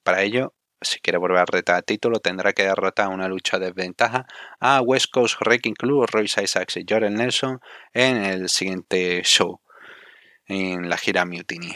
[0.02, 4.26] Para ello, si quiere volver a retar título, tendrá que derrotar una lucha de desventaja
[4.60, 7.60] a West Coast Wrecking Club, Royce Isaacs y Jordan Nelson
[7.92, 9.60] en el siguiente show,
[10.46, 11.74] en la gira Mutiny.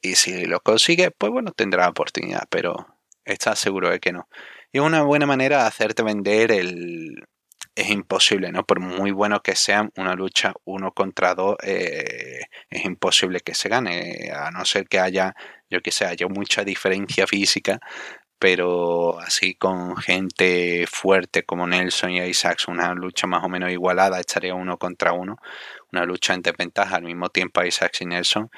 [0.00, 4.28] Y si lo consigue, pues bueno, tendrá oportunidad, pero está seguro de que no.
[4.72, 7.26] Y una buena manera de hacerte vender el,
[7.74, 8.64] es imposible, ¿no?
[8.64, 13.68] Por muy bueno que sea una lucha uno contra dos, eh, es imposible que se
[13.68, 15.34] gane, a no ser que haya,
[15.70, 17.80] yo que sé, haya mucha diferencia física,
[18.38, 24.20] pero así con gente fuerte como Nelson y Isaacs, una lucha más o menos igualada,
[24.20, 25.36] estaría uno contra uno,
[25.92, 28.50] una lucha en desventaja al mismo tiempo Isaacs y Nelson,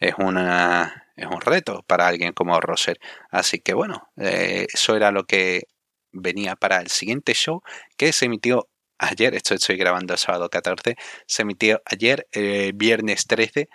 [0.00, 2.98] es una es un reto para alguien como Roser.
[3.30, 5.68] Así que bueno, eh, eso era lo que
[6.14, 7.62] venía para el siguiente show
[7.96, 10.96] que se emitió ayer, esto estoy grabando el sábado 14,
[11.26, 13.68] se emitió ayer, eh, viernes 13,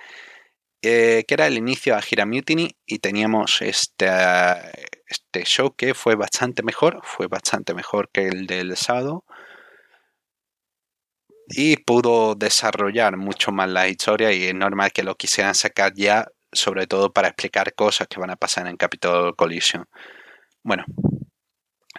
[0.81, 4.07] eh, que era el inicio a Gira Mutiny y teníamos este,
[5.07, 9.25] este show que fue bastante mejor, fue bastante mejor que el del sábado
[11.49, 16.27] y pudo desarrollar mucho más la historia y es normal que lo quisieran sacar ya,
[16.51, 19.85] sobre todo para explicar cosas que van a pasar en Capitol Collision.
[20.63, 20.85] Bueno,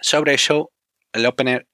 [0.01, 0.71] sobre el show,
[1.13, 1.67] el opener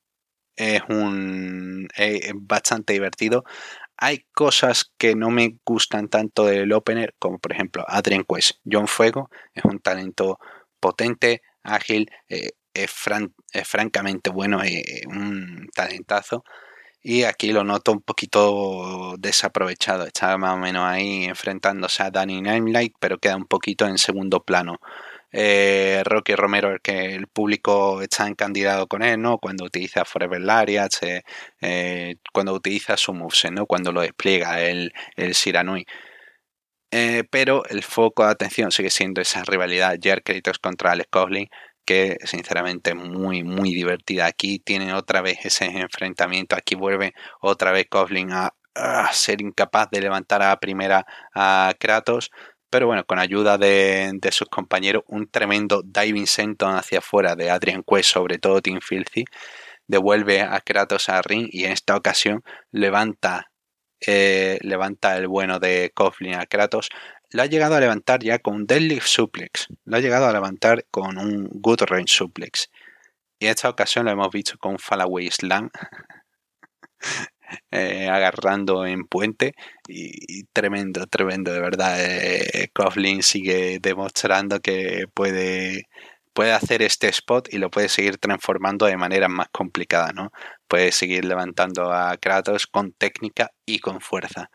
[0.56, 3.44] es un es bastante divertido.
[3.98, 8.60] Hay cosas que no me gustan tanto del opener, como por ejemplo Adrian Quest.
[8.70, 10.40] John Fuego es un talento
[10.80, 12.92] potente, ágil, eh, es,
[13.66, 16.44] francamente bueno, y un talentazo.
[17.02, 20.06] Y aquí lo noto un poquito desaprovechado.
[20.06, 24.44] Está más o menos ahí enfrentándose a Danny Nimelight, pero queda un poquito en segundo
[24.44, 24.80] plano
[25.32, 29.38] eh, Rocky Romero, el que el público está encandidado con él, ¿no?
[29.40, 30.92] Cuando utiliza Forever Lariat,
[31.62, 33.66] eh, cuando utiliza su moveset, ¿no?
[33.66, 35.86] Cuando lo despliega el, el Siranui.
[36.92, 41.48] Eh, pero el foco de atención sigue siendo esa rivalidad Jerk Kratos contra Alex Coughlin,
[41.86, 44.26] que sinceramente muy, muy divertida.
[44.26, 49.90] Aquí tiene otra vez ese enfrentamiento, aquí vuelve otra vez Coughlin a, a ser incapaz
[49.92, 52.32] de levantar a primera a Kratos
[52.70, 57.84] pero bueno, con ayuda de, sus compañeros, un tremendo diving senton hacia afuera de Adrian
[57.84, 59.26] Quest, sobre todo Team Filthy,
[59.88, 63.52] devuelve a Kratos a ring y en esta ocasión levanta,
[64.06, 66.90] eh, levanta el bueno de Coughlin a Kratos.
[67.30, 70.86] Lo ha llegado a levantar ya con un deadlift suplex, lo ha llegado a levantar
[70.92, 72.70] con un good range suplex.
[73.40, 75.70] Y en esta ocasión lo hemos visto con un fallaway slam
[77.72, 79.54] Eh, agarrando en puente
[79.88, 81.96] y, tremendo, tremendo, de verdad.
[82.00, 85.84] Eh, Coughlin sigue demostrando que puede,
[86.34, 90.32] puede hacer este spot y lo puede seguir transformando de manera más complicada, ¿no?
[90.68, 94.50] Puede seguir levantando a Kratos con técnica y con fuerza.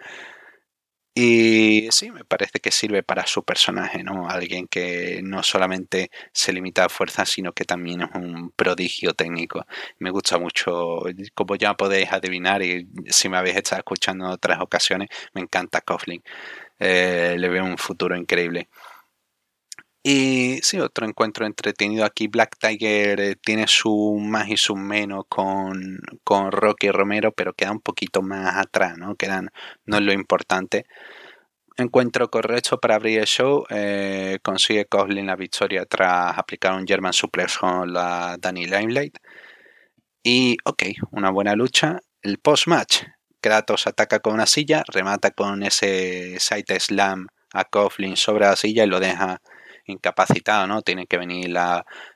[1.16, 4.30] Y sí, me parece que sirve para su personaje, ¿no?
[4.30, 9.66] Alguien que no solamente se limita a fuerza, sino que también es un prodigio técnico.
[9.98, 11.00] Me gusta mucho,
[11.34, 15.82] como ya podéis adivinar, y si me habéis estado escuchando en otras ocasiones, me encanta
[15.82, 16.22] Coughlin.
[16.78, 18.68] Eh, le veo un futuro increíble.
[20.04, 22.26] Y sí, otro encuentro entretenido aquí.
[22.26, 27.70] Black Tiger eh, tiene su más y su menos con, con Rocky Romero, pero queda
[27.70, 29.14] un poquito más atrás, ¿no?
[29.14, 29.50] Quedan,
[29.86, 30.86] no es lo importante.
[31.76, 33.64] Encuentro correcto para abrir el show.
[33.70, 39.18] Eh, consigue Coughlin la victoria tras aplicar un German Suplex con la Danny Limelight.
[40.24, 42.00] Y ok, una buena lucha.
[42.22, 43.04] El post-match.
[43.40, 48.84] Kratos ataca con una silla, remata con ese side slam a Coughlin sobre la silla
[48.84, 49.40] y lo deja
[49.86, 50.82] incapacitado, ¿no?
[50.82, 51.50] Tienen que venir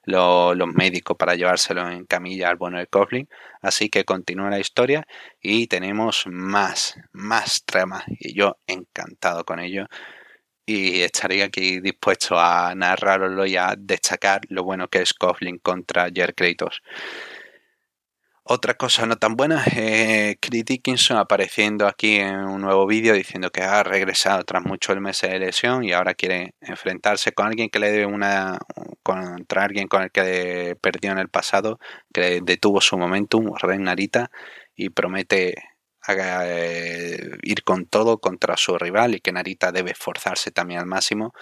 [0.05, 3.29] los médicos para llevárselo en camilla al bueno de Coughlin.
[3.63, 5.07] Así que continúa la historia
[5.41, 8.05] y tenemos más, más trama.
[8.09, 9.87] Y yo encantado con ello.
[10.69, 16.11] Y estaría aquí dispuesto a narrarlo y a destacar lo bueno que es Coughlin contra
[16.13, 16.83] Jer Kratos.
[18.49, 23.51] Otra cosa no tan buena, eh, Chris Dickinson apareciendo aquí en un nuevo vídeo diciendo
[23.51, 27.81] que ha regresado tras muchos meses de lesión y ahora quiere enfrentarse con alguien que
[27.81, 28.59] le debe una.
[29.03, 31.81] contra alguien con el que perdió en el pasado,
[32.15, 34.31] que detuvo su momentum, Ren Narita,
[34.77, 35.55] y promete
[36.09, 41.33] eh, ir con todo contra su rival y que Narita debe esforzarse también al máximo.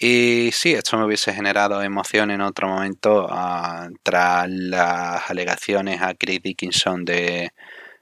[0.00, 6.14] Y sí, esto me hubiese generado emoción en otro momento uh, tras las alegaciones a
[6.14, 7.50] Chris Dickinson de,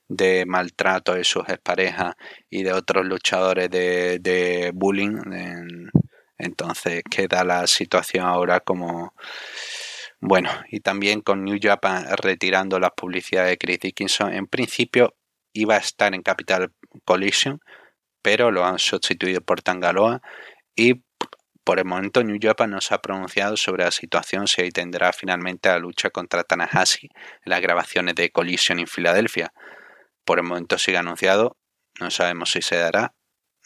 [0.06, 2.14] de maltrato de sus exparejas
[2.50, 5.16] y de otros luchadores de, de bullying.
[6.36, 9.14] entonces queda la situación ahora como...
[10.20, 14.34] Bueno, y también con New Japan retirando las publicidades de Chris Dickinson.
[14.34, 15.14] En principio
[15.54, 16.72] iba a estar en Capital
[17.06, 17.60] Collision,
[18.20, 20.20] pero lo han sustituido por Tangaloa
[21.66, 25.68] por el momento New Japan no se ha pronunciado sobre la situación si tendrá finalmente
[25.68, 29.52] la lucha contra Tanahashi en las grabaciones de Collision en Filadelfia.
[30.24, 31.56] Por el momento sigue anunciado,
[31.98, 33.14] no sabemos si se dará,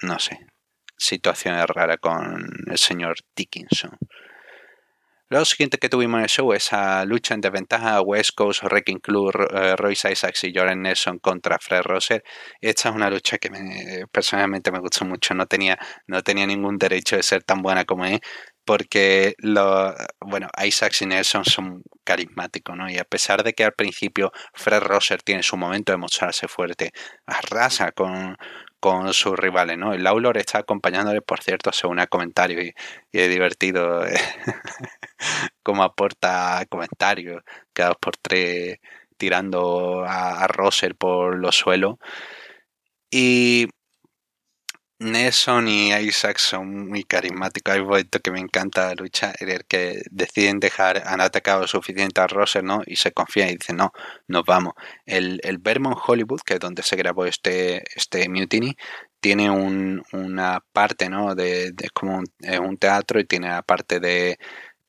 [0.01, 0.38] no sé.
[0.96, 3.98] Situación rara con el señor Dickinson.
[5.33, 9.31] Lo siguiente que tuvimos en el show, esa lucha en desventaja West Coast Wrecking Club,
[9.55, 12.24] eh, Royce Isaacs y Jordan Nelson contra Fred Rosser.
[12.61, 15.33] Esta es una lucha que me, personalmente me gustó mucho.
[15.35, 15.78] No tenía,
[16.09, 18.18] no tenía ningún derecho de ser tan buena como es,
[18.64, 22.91] porque lo, bueno, Isaacs y Nelson son carismáticos, ¿no?
[22.91, 26.91] Y a pesar de que al principio Fred Rosser tiene su momento de mostrarse fuerte,
[27.26, 28.37] arrasa con,
[28.81, 29.93] con sus rivales, ¿no?
[29.93, 32.72] El Laulor está acompañándole, por cierto, según el comentario y,
[33.12, 34.05] y es divertido
[35.62, 37.42] como aporta comentarios
[37.72, 38.78] cada dos por tres
[39.16, 41.96] tirando a, a Rosser por los suelos.
[43.10, 43.68] Y
[45.00, 47.74] Nelson y Isaac son muy carismáticos.
[47.74, 52.20] Hay momentos que me encanta la lucha en el que deciden dejar, han atacado suficiente
[52.20, 52.82] a Rosser, ¿no?
[52.86, 53.92] Y se confían y dicen, no,
[54.28, 54.74] nos vamos.
[55.06, 58.76] El, el Vermont Hollywood, que es donde se grabó este, este Mutiny,
[59.20, 61.34] tiene un, una parte, ¿no?
[61.34, 62.26] De, de como un,
[62.62, 64.38] un, teatro y tiene la parte de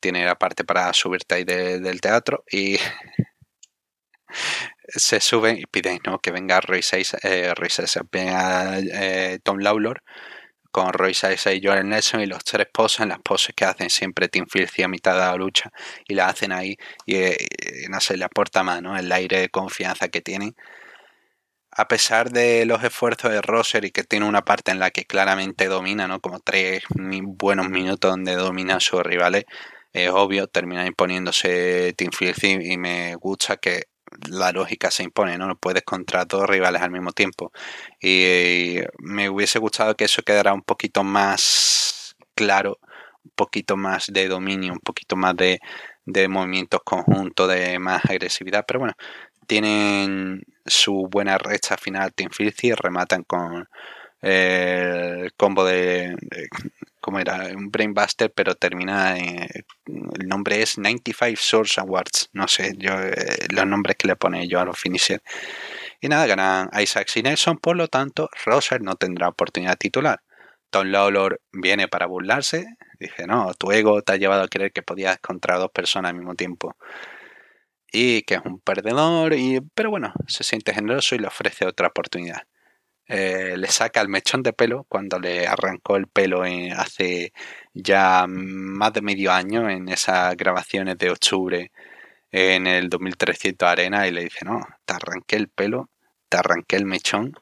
[0.02, 2.76] tiene la parte para subirte ahí de, del teatro y
[4.88, 6.18] se suben y piden ¿no?
[6.18, 10.02] que venga Roy 6, eh, Roy 6 venga eh, Tom Lawlor
[10.70, 14.28] con Roy 6 y Joel Nelson y los tres posan las poses que hacen siempre
[14.28, 15.70] Tim Filthy a mitad de la lucha
[16.08, 16.76] y la hacen ahí
[17.06, 18.96] y, y no sé, le aporta más ¿no?
[18.96, 20.56] el aire de confianza que tienen
[21.72, 25.06] a pesar de los esfuerzos de Rosser y que tiene una parte en la que
[25.06, 26.20] claramente domina, ¿no?
[26.20, 29.44] Como tres buenos minutos donde domina a sus rivales,
[29.92, 32.10] es obvio, termina imponiéndose Team
[32.62, 33.84] y me gusta que
[34.28, 35.46] la lógica se impone, ¿no?
[35.46, 37.52] No puedes contra dos rivales al mismo tiempo.
[38.00, 42.78] Y me hubiese gustado que eso quedara un poquito más claro,
[43.24, 45.60] un poquito más de dominio, un poquito más de,
[46.04, 48.64] de movimientos conjuntos, de más agresividad.
[48.66, 48.94] Pero bueno,
[49.46, 53.68] tienen su buena recha final Team Filthy, rematan con
[54.22, 56.16] el combo de,
[57.00, 62.30] como era un Brainbuster, pero termina el nombre es 95 Source Awards.
[62.32, 65.22] No sé, yo eh, los nombres que le pone yo a los finishers.
[66.00, 70.20] Y nada, ganan Isaac y Nelson, por lo tanto, Roser no tendrá oportunidad titular.
[70.70, 72.66] Tom Lawlor viene para burlarse.
[72.98, 76.16] Dice, no, tu ego te ha llevado a creer que podías contra dos personas al
[76.16, 76.76] mismo tiempo.
[77.92, 81.88] Y que es un perdedor, y, pero bueno, se siente generoso y le ofrece otra
[81.88, 82.42] oportunidad.
[83.08, 86.42] Eh, le saca el mechón de pelo cuando le arrancó el pelo
[86.76, 87.32] hace
[87.74, 91.72] ya más de medio año en esas grabaciones de octubre
[92.32, 95.90] en el 2300 Arena y le dice, no, te arranqué el pelo,
[96.28, 97.34] te arranqué el mechón.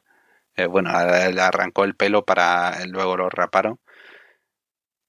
[0.57, 3.79] Eh, bueno, le arrancó el pelo para luego lo raparon.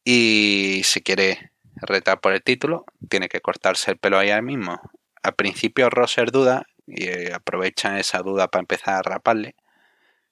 [0.04, 4.80] Y si quiere retar por el título, tiene que cortarse el pelo ahí mismo.
[5.24, 9.56] Al principio Roser duda y eh, aprovecha esa duda para empezar a raparle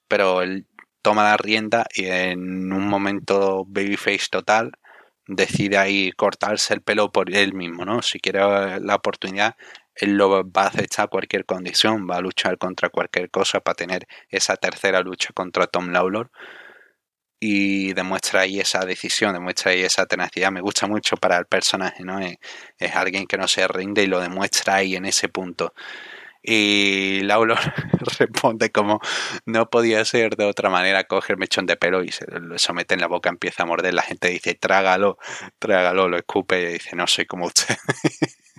[0.10, 0.68] pero él
[1.02, 4.74] toma la rienda y en un momento babyface total
[5.28, 8.02] decide ahí cortarse el pelo por él mismo, ¿no?
[8.02, 8.40] Si quiere
[8.82, 9.56] la oportunidad,
[9.96, 13.76] él lo va a acechar a cualquier condición, va a luchar contra cualquier cosa para
[13.76, 16.32] tener esa tercera lucha contra Tom Lawlor
[17.40, 20.52] y demuestra ahí esa decisión, demuestra ahí esa tenacidad.
[20.52, 22.20] Me gusta mucho para el personaje, ¿no?
[22.20, 22.36] Es,
[22.78, 25.74] es alguien que no se rinde y lo demuestra ahí en ese punto.
[26.42, 27.56] Y Laulo
[28.20, 29.02] responde como
[29.46, 32.94] no podía ser de otra manera, coge el mechón de pelo y se lo somete
[32.94, 35.18] en la boca, empieza a morder, la gente dice trágalo,
[35.60, 37.76] trágalo, lo escupe y dice no soy como usted.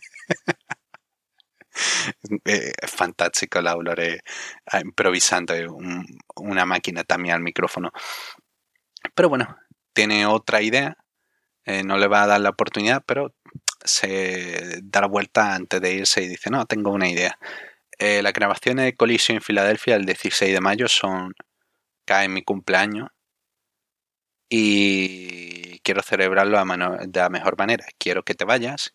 [2.44, 4.20] es fantástico Laulor eh,
[4.82, 5.54] improvisando
[6.36, 7.90] una máquina también al micrófono.
[9.14, 9.56] Pero bueno,
[9.92, 10.96] tiene otra idea,
[11.64, 13.34] eh, no le va a dar la oportunidad, pero
[13.84, 17.38] se da la vuelta antes de irse y dice, no, tengo una idea.
[18.02, 21.34] Eh, las grabaciones de Collision en Filadelfia el 16 de mayo son
[22.06, 23.10] cae mi cumpleaños
[24.48, 27.84] y quiero celebrarlo de la mejor manera.
[27.98, 28.94] Quiero que te vayas,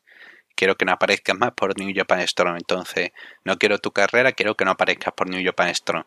[0.56, 2.58] quiero que no aparezcas más por New Japan Strong.
[2.58, 3.12] Entonces,
[3.43, 6.06] no quiero tu carrera, quiero que no aparezcas por New Japan Strong.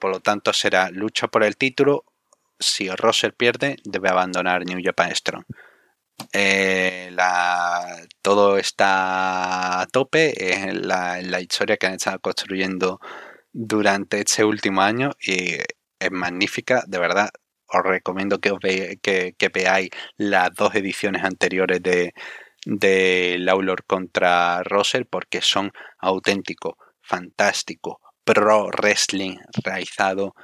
[0.00, 2.04] Por lo tanto, será lucha por el título.
[2.58, 5.44] Si Rosser pierde, debe abandonar New Japan Strong.
[6.32, 7.10] Eh,
[8.22, 13.00] todo está a tope en la, historia que han estado construyendo
[13.52, 15.56] durante este último año y
[15.98, 17.30] es magnífica, de verdad.
[17.66, 22.14] Os recomiendo que, os que, veáis las dos ediciones anteriores de,
[22.66, 30.34] de Laulor contra Russell porque son auténticos, fantásticos, pro wrestling realizado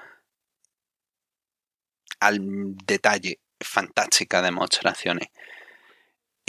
[2.21, 2.41] al
[2.87, 5.29] detalle, fantásticas demostraciones.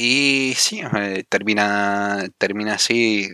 [0.04, 3.30] Y sí, eh, termina, termina así,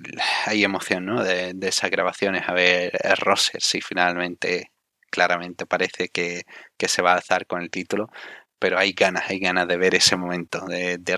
[0.46, 1.24] hay emoción ¿no?
[1.24, 4.74] de, esas grabaciones, a ver Rosser si finalmente,
[5.10, 6.44] claramente parece que,
[6.78, 8.10] se va a alzar con el título,
[8.60, 11.18] pero hay ganas, hay ganas de ver ese momento de, de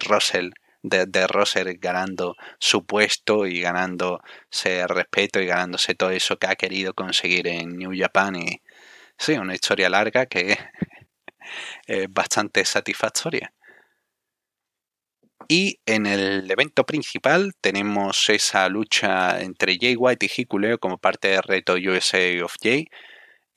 [0.83, 6.93] de, de ganando su puesto y ganándose respeto y ganándose todo eso que ha querido
[6.93, 8.35] conseguir en New Japan.
[8.35, 8.61] Y
[9.17, 10.57] sí, una historia larga que
[11.87, 13.51] es bastante satisfactoria.
[15.51, 21.29] Y en el evento principal tenemos esa lucha entre Jay White y Hikuleo como parte
[21.29, 22.85] del reto USA of Jay,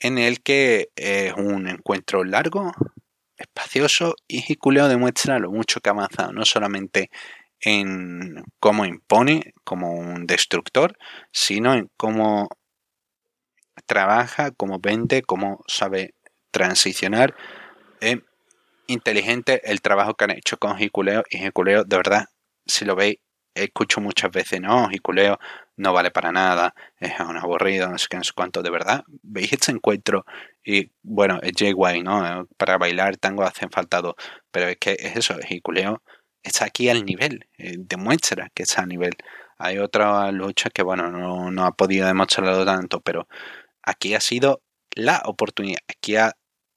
[0.01, 2.72] en el que es un encuentro largo,
[3.36, 7.11] espacioso y Hikuleo demuestra lo mucho que ha avanzado, no solamente
[7.61, 10.97] en cómo impone como un destructor,
[11.30, 12.49] sino en cómo
[13.84, 16.14] trabaja, cómo vende, cómo sabe
[16.51, 17.34] transicionar.
[18.01, 18.16] Es
[18.86, 22.26] inteligente el trabajo que han hecho con Hikuleo y Hikuleo, de verdad,
[22.66, 23.16] si lo veis,
[23.54, 25.38] escucho muchas veces, no, Hikuleo
[25.76, 29.04] no vale para nada, es un aburrido, no sé qué, no sé cuánto, de verdad,
[29.22, 30.24] veis este encuentro
[30.64, 32.46] y bueno, es J.Y., ¿no?
[32.56, 34.14] Para bailar tango hacen falta dos,
[34.50, 36.02] pero es que es eso, Hikuleo
[36.42, 39.12] está aquí al nivel, eh, demuestra que está a nivel.
[39.58, 43.28] Hay otra lucha que, bueno, no, no ha podido demostrarlo tanto, pero
[43.82, 44.62] aquí ha sido
[44.94, 46.32] la oportunidad, aquí ha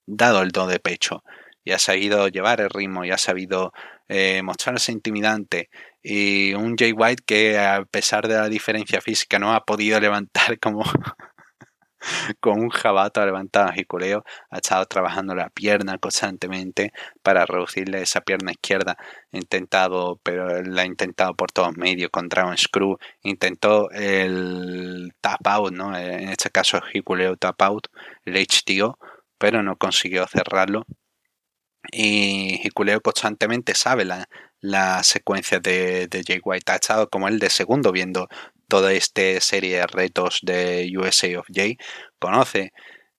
[0.06, 1.24] dado el do de pecho
[1.66, 3.74] y ha sabido llevar el ritmo y ha sabido
[4.08, 5.70] eh, mostrarse intimidante.
[6.04, 10.60] Y un Jay White que a pesar de la diferencia física no ha podido levantar
[10.60, 10.84] como
[12.40, 16.94] con un jabato levantado a Jiculeo, ha estado trabajando la pierna constantemente
[17.24, 18.96] para reducirle esa pierna izquierda,
[19.32, 25.74] intentado, pero la ha intentado por todos medios con Dragon Screw, intentó el tap out,
[25.74, 25.98] ¿no?
[25.98, 27.88] en este caso Jiculeo tap out,
[28.26, 29.00] el HTO,
[29.40, 30.86] pero no consiguió cerrarlo
[31.92, 36.72] y Hikuleo constantemente sabe la, secuencia de, Jay White.
[36.72, 38.28] Ha estado como el de segundo viendo
[38.68, 41.76] toda esta serie de retos de USA of J.
[42.20, 42.74] Conoce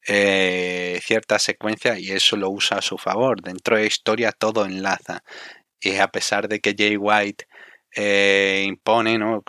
[0.09, 3.43] eh, cierta secuencia y eso lo usa a su favor.
[3.43, 5.23] Dentro de historia todo enlaza.
[5.81, 7.47] Y a pesar de que Jay White
[7.95, 9.43] eh, impone, ¿no?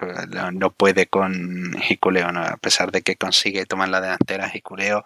[0.53, 2.41] no puede con Hikuleo, ¿no?
[2.41, 5.03] a pesar de que consigue tomar la delantera, Hikuleo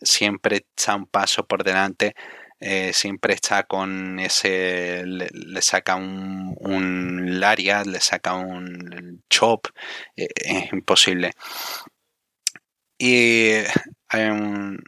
[0.00, 2.14] siempre está un paso por delante
[2.62, 9.66] eh, siempre está con ese, le, saca un, un, Laria, le saca un Chop,
[10.16, 11.32] eh, es imposible.
[12.98, 13.50] Y
[14.08, 14.78] hay un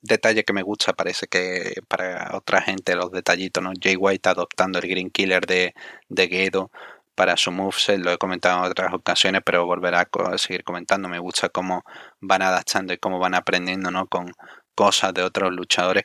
[0.00, 3.72] detalle que me gusta, parece que para otra gente los detallitos, ¿no?
[3.80, 5.74] Jay White adoptando el Green Killer de,
[6.08, 6.70] de Gedo
[7.14, 11.08] para su moveset, lo he comentado en otras ocasiones, pero volverá a seguir comentando.
[11.08, 11.84] Me gusta cómo
[12.20, 14.08] van adaptando y cómo van aprendiendo, ¿no?
[14.08, 14.32] Con
[14.74, 16.04] cosas de otros luchadores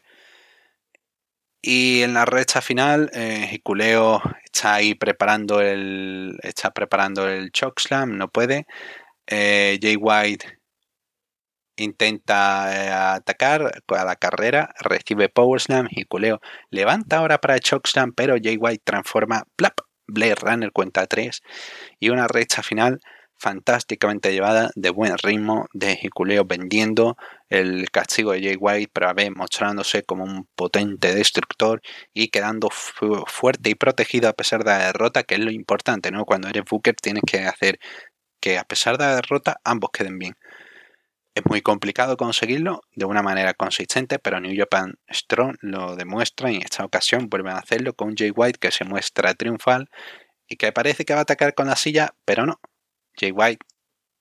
[1.61, 3.61] y en la recta final, eh,
[4.45, 6.37] está ahí preparando el.
[6.43, 8.65] está preparando el chokeslam, no puede.
[9.27, 10.59] Eh, Jay White
[11.77, 16.39] intenta eh, atacar a la carrera, recibe Power Slam, Hikuleo
[16.71, 21.41] levanta ahora para chokeslam, pero Jay White transforma plap, Blade Runner cuenta 3
[21.99, 22.99] y una recta final
[23.37, 27.17] fantásticamente llevada, de buen ritmo, de Hikuleo vendiendo
[27.49, 31.81] el castigo de Jay White, pero a ver, mostrándose como un potente destructor
[32.13, 36.25] y quedando fuerte y protegido a pesar de la derrota, que es lo importante, ¿no?
[36.25, 37.79] Cuando eres Booker tienes que hacer
[38.39, 40.35] que a pesar de la derrota ambos queden bien.
[41.35, 46.55] Es muy complicado conseguirlo de una manera consistente, pero New Japan Strong lo demuestra y
[46.55, 49.87] en esta ocasión vuelven a hacerlo con Jay White que se muestra triunfal
[50.47, 52.59] y que parece que va a atacar con la silla, pero no,
[53.19, 53.65] Jay White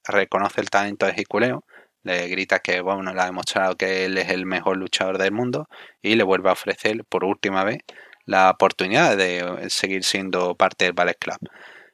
[0.05, 1.65] reconoce el talento de Hikuleo,
[2.03, 5.69] le grita que bueno, le ha demostrado que él es el mejor luchador del mundo
[6.03, 7.79] y le vuelve a ofrecer por última vez
[8.25, 11.39] la oportunidad de seguir siendo parte del Ballet Club.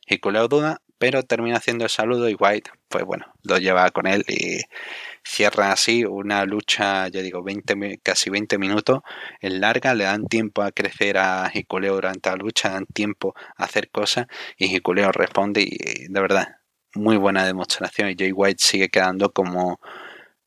[0.07, 4.25] Hikuleo duda, pero termina haciendo el saludo y White, pues bueno, lo lleva con él
[4.29, 4.61] y
[5.25, 9.01] cierra así una lucha, ya digo, 20, casi 20 minutos
[9.41, 13.65] en larga, le dan tiempo a crecer a Hikuleo durante la lucha, dan tiempo a
[13.65, 14.27] hacer cosas
[14.57, 16.62] y Hikuleo responde y de verdad,
[16.95, 19.81] muy buena demostración y Jay White sigue quedando como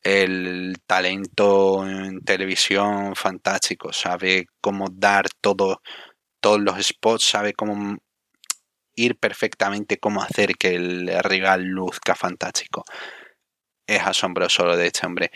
[0.02, 5.82] el talento en televisión fantástico, sabe cómo dar todo,
[6.40, 7.96] todos los spots, sabe cómo
[8.94, 12.84] ir perfectamente, cómo hacer que el rival luzca fantástico.
[13.86, 15.30] Es asombroso lo de este hombre.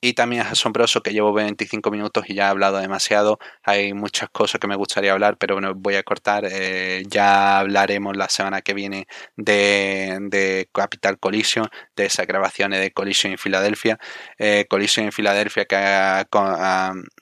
[0.00, 3.40] Y también es asombroso que llevo 25 minutos y ya he hablado demasiado.
[3.64, 6.46] Hay muchas cosas que me gustaría hablar, pero bueno, voy a cortar.
[6.48, 13.32] Eh, ya hablaremos la semana que viene de, Capital Collision, de esas grabaciones de Collision
[13.32, 13.98] en Filadelfia.
[14.38, 16.24] Eh, Collision en Filadelfia que ha,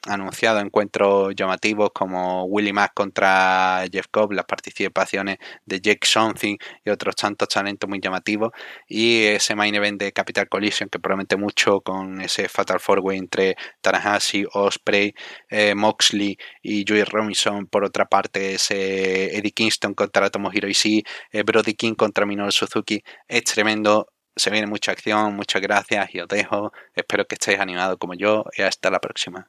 [0.07, 6.91] anunciado encuentros llamativos como Willie Mack contra Jeff Cobb, las participaciones de Jake Something y
[6.91, 8.53] otros tantos talentos muy llamativos.
[8.89, 13.19] Y ese main event de Capital Collision que promete mucho con ese Fatal Four Way
[13.19, 15.15] entre Tanahashi, Osprey,
[15.51, 17.67] eh, Moxley y Joey Robinson.
[17.67, 23.03] Por otra parte, ese Eddie Kingston contra Tomohiro Ishii, eh, Brody King contra Minoru Suzuki.
[23.29, 24.09] Es tremendo.
[24.37, 26.73] Se viene mucha acción, muchas gracias y os dejo.
[26.95, 29.49] Espero que estéis animados como yo y hasta la próxima.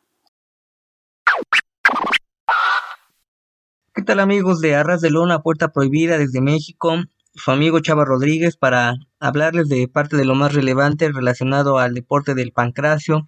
[3.98, 6.98] ¿Qué tal amigos de Arras de Lona, Puerta Prohibida desde México?
[7.34, 12.36] Su amigo Chava Rodríguez para hablarles de parte de lo más relevante relacionado al deporte
[12.36, 13.28] del pancracio,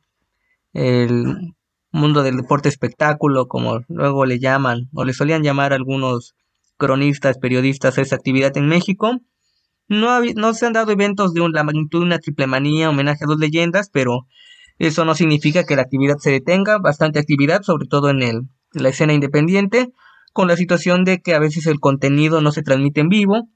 [0.74, 1.56] el
[1.92, 6.36] mundo del deporte espectáculo, como luego le llaman, o le solían llamar algunos
[6.78, 9.18] cronistas, periodistas a esa actividad en México.
[9.88, 13.28] No, no se han dado eventos de la magnitud de una triple manía, homenaje a
[13.28, 14.28] dos leyendas, pero
[14.78, 18.42] eso no significa que la actividad se detenga, bastante actividad, sobre todo en, el,
[18.74, 19.92] la escena independiente,
[20.40, 23.50] con la situación de que a veces el contenido no se transmite en vivo,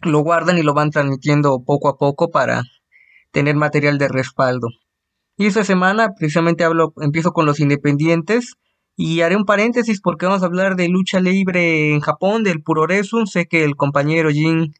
[0.00, 2.62] lo guardan y lo van transmitiendo poco a poco para
[3.32, 4.68] tener material de respaldo.
[5.36, 8.54] Y esta semana precisamente hablo, empiezo con los independientes
[8.94, 13.26] y haré un paréntesis porque vamos a hablar de lucha libre en Japón, del Puroresu.
[13.26, 14.74] Sé que el compañero Jin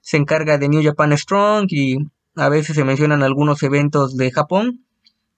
[0.00, 1.98] se encarga de New Japan Strong y
[2.34, 4.84] a veces se mencionan algunos eventos de Japón.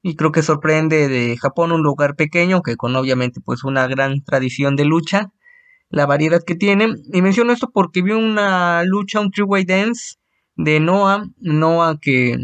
[0.08, 4.22] Y creo que sorprende de Japón un lugar pequeño, que con obviamente pues una gran
[4.22, 5.32] tradición de lucha
[5.88, 6.94] la variedad que tiene.
[7.12, 10.14] Y menciono esto porque vi una lucha, un three-way dance
[10.54, 11.24] de Noah.
[11.38, 12.36] Noah que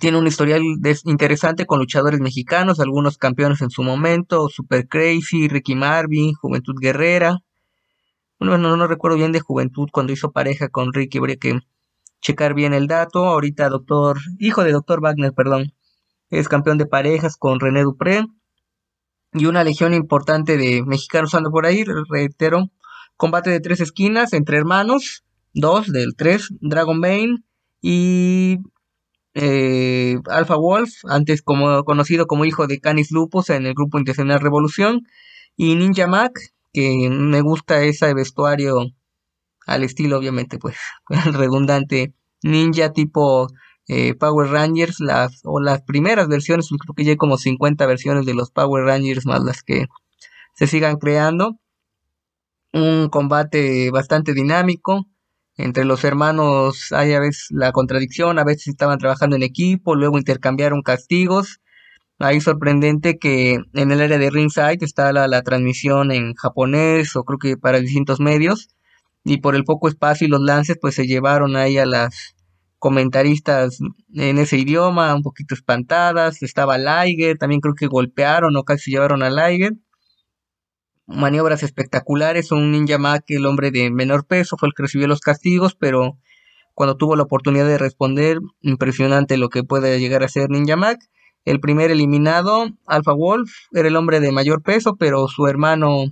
[0.00, 0.60] tiene un historial
[1.04, 7.38] interesante con luchadores mexicanos, algunos campeones en su momento, Super Crazy, Ricky Marvin, Juventud Guerrera.
[8.40, 11.60] Bueno, no, no recuerdo bien de Juventud cuando hizo pareja con Ricky, habría que
[12.20, 13.24] checar bien el dato.
[13.24, 15.75] Ahorita doctor, hijo de doctor Wagner, perdón,
[16.30, 18.24] es campeón de parejas con René Dupré
[19.32, 22.70] y una legión importante de mexicanos anda por ahí, reitero,
[23.16, 27.38] combate de tres esquinas entre hermanos, dos del tres, Dragon Bane
[27.80, 28.58] y
[29.34, 34.40] eh, Alpha Wolf, antes como, conocido como hijo de Canis Lupus en el grupo Intencional
[34.40, 35.02] Revolución,
[35.56, 36.32] y Ninja Mac,
[36.72, 38.86] que me gusta ese vestuario
[39.66, 40.76] al estilo, obviamente, pues,
[41.32, 43.48] redundante, ninja tipo
[43.88, 48.26] eh, Power Rangers, las, o las primeras versiones, creo que ya hay como 50 versiones
[48.26, 49.86] de los Power Rangers más las que
[50.54, 51.58] se sigan creando.
[52.72, 55.06] Un combate bastante dinámico.
[55.56, 60.18] Entre los hermanos hay a veces la contradicción, a veces estaban trabajando en equipo, luego
[60.18, 61.60] intercambiaron castigos.
[62.18, 67.24] Ahí sorprendente que en el área de ringside está la, la transmisión en japonés o
[67.24, 68.68] creo que para distintos medios.
[69.24, 72.35] Y por el poco espacio y los lances pues se llevaron ahí a las
[72.78, 73.78] comentaristas
[74.14, 76.42] en ese idioma, un poquito espantadas.
[76.42, 79.74] Estaba Liger, también creo que golpearon o casi llevaron a Liger.
[81.06, 85.20] Maniobras espectaculares, un Ninja Mac, el hombre de menor peso, fue el que recibió los
[85.20, 86.18] castigos, pero
[86.74, 90.98] cuando tuvo la oportunidad de responder, impresionante lo que puede llegar a ser Ninja Mac.
[91.44, 96.06] El primer eliminado, Alpha Wolf, era el hombre de mayor peso, pero su hermano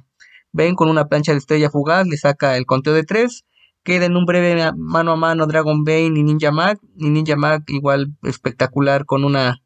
[0.52, 3.44] Ben con una plancha de estrella fugaz le saca el conteo de tres
[3.85, 6.78] Queda en un breve mano a mano Dragon Bane y Ninja Mag.
[6.97, 9.61] Y Ninja Mag igual espectacular con una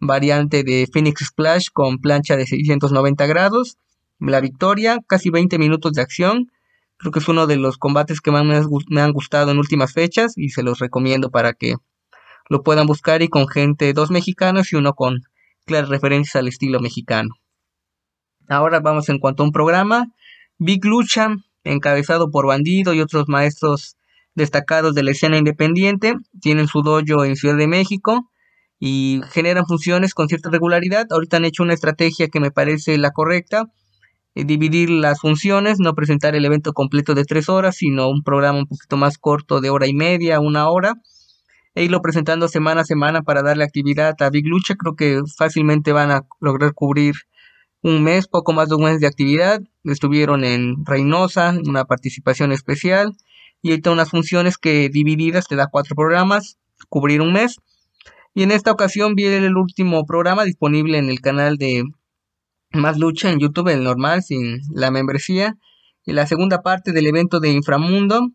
[0.00, 3.76] variante de Phoenix Splash con plancha de 690 grados.
[4.18, 6.50] La victoria, casi 20 minutos de acción.
[6.96, 10.32] Creo que es uno de los combates que más me han gustado en últimas fechas
[10.36, 11.74] y se los recomiendo para que
[12.48, 15.22] lo puedan buscar y con gente, dos mexicanos y uno con
[15.66, 17.34] claras referencias al estilo mexicano.
[18.48, 20.12] Ahora vamos en cuanto a un programa.
[20.58, 21.36] Big Lucha,
[21.66, 23.96] encabezado por Bandido y otros maestros
[24.34, 28.30] destacados de la escena independiente, tienen su dojo en Ciudad de México
[28.78, 31.06] y generan funciones con cierta regularidad.
[31.10, 33.64] Ahorita han hecho una estrategia que me parece la correcta,
[34.34, 38.58] eh, dividir las funciones, no presentar el evento completo de tres horas, sino un programa
[38.58, 40.94] un poquito más corto de hora y media, una hora,
[41.74, 44.74] e irlo presentando semana a semana para darle actividad a Big Lucha.
[44.76, 47.14] Creo que fácilmente van a lograr cubrir
[47.82, 49.60] un mes, poco más de un mes de actividad.
[49.84, 53.16] Estuvieron en Reynosa, una participación especial.
[53.62, 56.58] Y ahorita unas funciones que divididas te da cuatro programas,
[56.88, 57.56] cubrir un mes.
[58.34, 61.84] Y en esta ocasión vi el último programa disponible en el canal de
[62.72, 65.56] Más Lucha en YouTube, el normal, sin la membresía.
[66.04, 68.30] Y la segunda parte del evento de Inframundo.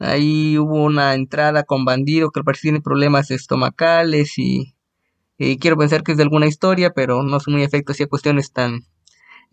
[0.00, 4.74] Ahí hubo una entrada con bandido que parece tiene problemas estomacales y
[5.38, 8.52] Y quiero pensar que es de alguna historia, pero no son muy efectos hacia cuestiones
[8.52, 8.80] tan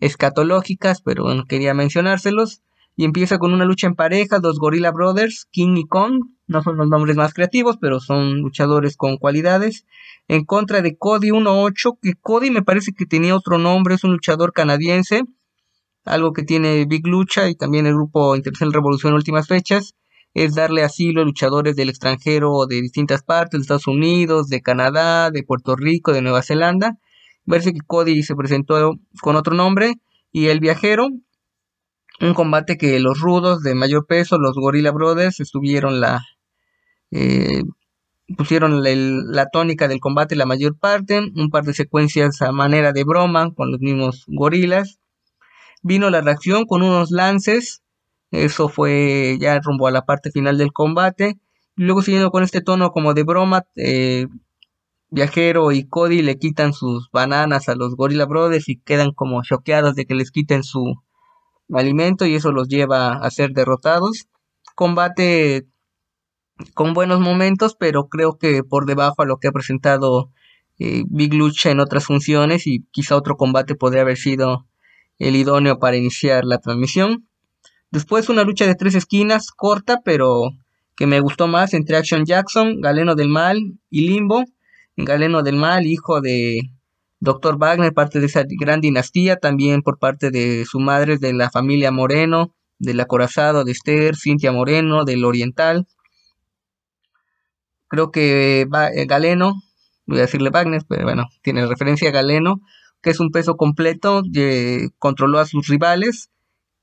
[0.00, 2.60] escatológicas, pero bueno, quería mencionárselos.
[2.96, 6.76] Y empieza con una lucha en pareja, dos Gorilla Brothers, King y Kong, no son
[6.78, 9.84] los nombres más creativos, pero son luchadores con cualidades,
[10.28, 14.12] en contra de Cody 1-8, que Cody me parece que tenía otro nombre, es un
[14.12, 15.24] luchador canadiense,
[16.04, 19.94] algo que tiene Big Lucha y también el grupo Internacional Revolución últimas fechas,
[20.36, 25.30] es darle asilo a luchadores del extranjero de distintas partes, de Estados Unidos, de Canadá,
[25.30, 26.98] de Puerto Rico, de Nueva Zelanda.
[27.46, 29.94] Parece que Cody se presentó con otro nombre
[30.32, 31.08] y el viajero,
[32.20, 36.22] un combate que los rudos de mayor peso, los Gorilla Brothers, estuvieron la
[37.10, 37.62] eh,
[38.36, 43.04] pusieron la tónica del combate la mayor parte, un par de secuencias a manera de
[43.04, 44.98] broma con los mismos gorilas.
[45.82, 47.82] Vino la reacción con unos lances,
[48.44, 51.38] eso fue ya rumbo a la parte final del combate.
[51.76, 54.26] Luego siguiendo con este tono como de broma, eh,
[55.10, 59.94] Viajero y Cody le quitan sus bananas a los Gorilla Brothers y quedan como choqueados
[59.94, 61.02] de que les quiten su
[61.72, 64.26] alimento y eso los lleva a ser derrotados.
[64.74, 65.66] Combate
[66.74, 70.30] con buenos momentos, pero creo que por debajo a lo que ha presentado
[70.78, 74.66] eh, Big Lucha en otras funciones y quizá otro combate podría haber sido
[75.18, 77.25] el idóneo para iniciar la transmisión.
[77.96, 80.50] Después una lucha de tres esquinas, corta, pero
[80.96, 84.44] que me gustó más entre Action Jackson, Galeno del Mal y Limbo.
[84.98, 86.60] Galeno del Mal, hijo de
[87.20, 87.56] Dr.
[87.56, 91.90] Wagner, parte de esa gran dinastía, también por parte de su madre, de la familia
[91.90, 95.86] Moreno, del acorazado de Esther, Cintia Moreno, del Oriental.
[97.88, 99.54] Creo que eh, Galeno,
[100.04, 102.60] voy a decirle Wagner, pero bueno, tiene referencia a Galeno,
[103.00, 104.20] que es un peso completo,
[104.98, 106.28] controló a sus rivales.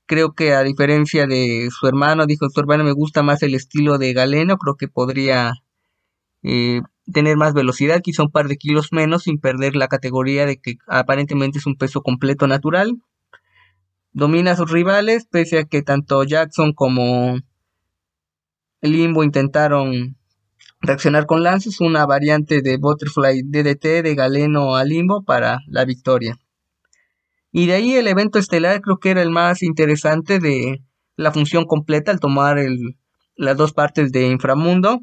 [0.06, 3.96] Creo que a diferencia de su hermano, dijo su hermano, me gusta más el estilo
[3.96, 5.54] de Galeno, creo que podría
[6.42, 6.82] eh,
[7.12, 10.76] tener más velocidad, quizá un par de kilos menos, sin perder la categoría de que
[10.86, 12.98] aparentemente es un peso completo natural.
[14.12, 17.38] Domina a sus rivales, pese a que tanto Jackson como
[18.82, 20.16] Limbo intentaron
[20.80, 26.38] reaccionar con lances, una variante de Butterfly DDT de Galeno a Limbo para la victoria.
[27.56, 30.82] Y de ahí el evento estelar creo que era el más interesante de
[31.14, 32.58] la función completa al tomar
[33.36, 35.02] las dos partes de Inframundo.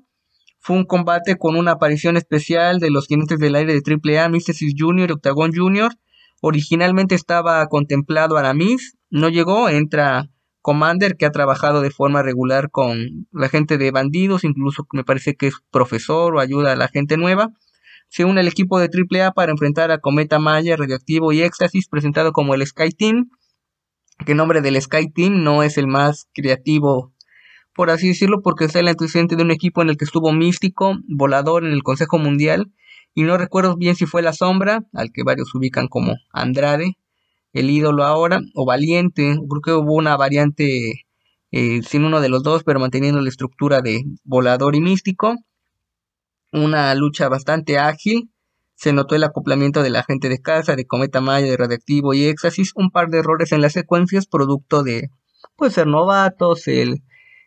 [0.59, 4.73] Fue un combate con una aparición especial de los jinetes del aire de AAA, Mysticis
[4.77, 5.09] Jr.
[5.09, 5.93] y Octagon Jr.
[6.41, 10.29] Originalmente estaba contemplado Aramis, no llegó, entra
[10.61, 15.35] Commander que ha trabajado de forma regular con la gente de bandidos, incluso me parece
[15.35, 17.53] que es profesor o ayuda a la gente nueva.
[18.11, 22.33] Se une al equipo de AAA para enfrentar a Cometa Maya, Radioactivo y Éxtasis, presentado
[22.33, 23.29] como el Sky Team.
[24.25, 27.13] Que nombre del Sky Team no es el más creativo,
[27.73, 30.97] por así decirlo, porque es el antecedente de un equipo en el que estuvo Místico,
[31.07, 32.73] Volador en el Consejo Mundial,
[33.15, 36.97] y no recuerdo bien si fue La Sombra, al que varios ubican como Andrade,
[37.53, 41.05] el ídolo ahora, o valiente, creo que hubo una variante
[41.51, 45.37] eh, sin uno de los dos, pero manteniendo la estructura de volador y místico.
[46.51, 48.31] Una lucha bastante ágil.
[48.75, 52.25] Se notó el acoplamiento de la gente de casa, de Cometa Maya, de Radioactivo y
[52.25, 52.71] Éxtasis.
[52.75, 55.09] Un par de errores en las secuencias, producto de
[55.55, 57.03] pues ser novatos, el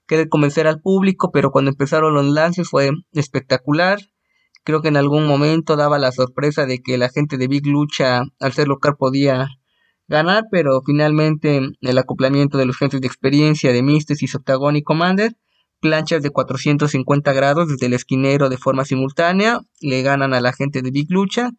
[0.06, 3.98] querer convencer al público, pero cuando empezaron los lances fue espectacular.
[4.64, 8.22] Creo que en algún momento daba la sorpresa de que la gente de Big Lucha,
[8.40, 9.48] al ser local, podía
[10.08, 15.36] ganar, pero finalmente el acoplamiento de los jefes de experiencia de Mysticis, Octagon y Commander,
[15.84, 20.80] planchas de 450 grados desde el esquinero de forma simultánea, le ganan a la gente
[20.80, 21.50] de Big Lucha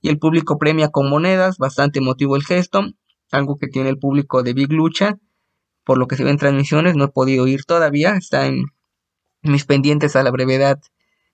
[0.00, 2.86] y el público premia con monedas, bastante emotivo el gesto,
[3.30, 5.18] algo que tiene el público de Big Lucha,
[5.84, 8.64] por lo que se ven transmisiones, no he podido ir todavía, está en
[9.42, 10.80] mis pendientes a la brevedad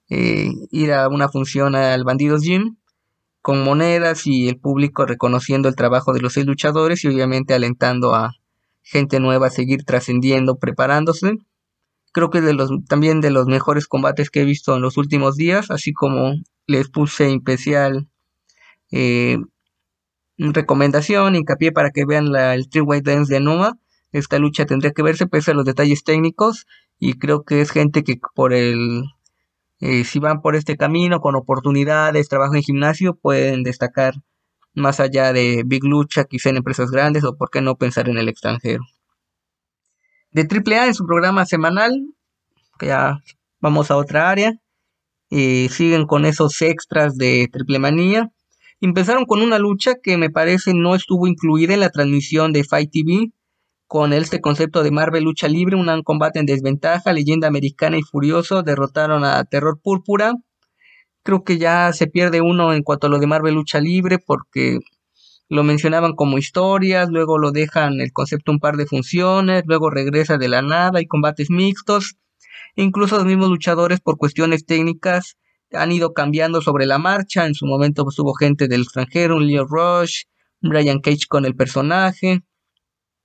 [0.09, 2.78] eh, ir a una función al Bandidos Gym
[3.42, 8.12] con monedas y el público reconociendo el trabajo de los seis luchadores y obviamente alentando
[8.12, 8.32] a
[8.82, 11.38] gente nueva a seguir trascendiendo, preparándose.
[12.12, 15.36] Creo que de los, también de los mejores combates que he visto en los últimos
[15.36, 16.34] días, así como
[16.66, 18.08] les puse especial
[18.90, 19.38] eh,
[20.38, 23.78] recomendación, hincapié para que vean la, el Three White Dance de Noma.
[24.12, 26.66] Esta lucha tendría que verse pese a los detalles técnicos
[26.98, 29.04] y creo que es gente que por el
[29.80, 34.14] eh, si van por este camino con oportunidades, trabajo en gimnasio, pueden destacar
[34.74, 38.18] más allá de Big Lucha, quizá en empresas grandes o por qué no pensar en
[38.18, 38.84] el extranjero.
[40.32, 41.92] De AAA en su programa semanal,
[42.80, 43.18] ya
[43.60, 44.52] vamos a otra área,
[45.30, 48.30] eh, siguen con esos extras de Triple Manía.
[48.80, 52.90] Empezaron con una lucha que me parece no estuvo incluida en la transmisión de Fight
[52.92, 53.32] TV,
[53.88, 58.62] con este concepto de Marvel lucha libre, un combate en desventaja, leyenda americana y furioso,
[58.62, 60.34] derrotaron a Terror Púrpura.
[61.24, 64.78] Creo que ya se pierde uno en cuanto a lo de Marvel Lucha Libre porque
[65.51, 70.38] lo mencionaban como historias, luego lo dejan el concepto un par de funciones, luego regresa
[70.38, 72.14] de la nada y combates mixtos.
[72.76, 75.36] Incluso los mismos luchadores por cuestiones técnicas
[75.72, 77.46] han ido cambiando sobre la marcha.
[77.46, 80.22] En su momento pues, hubo gente del extranjero, un Leo Rush,
[80.61, 82.42] Brian Cage con el personaje.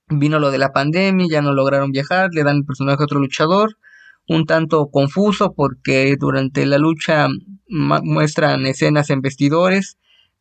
[0.08, 3.20] Vino lo de la pandemia, ya no lograron viajar, le dan el personaje a otro
[3.20, 3.78] luchador.
[4.26, 7.28] Un tanto confuso porque durante la lucha
[7.68, 9.96] muestran escenas en vestidores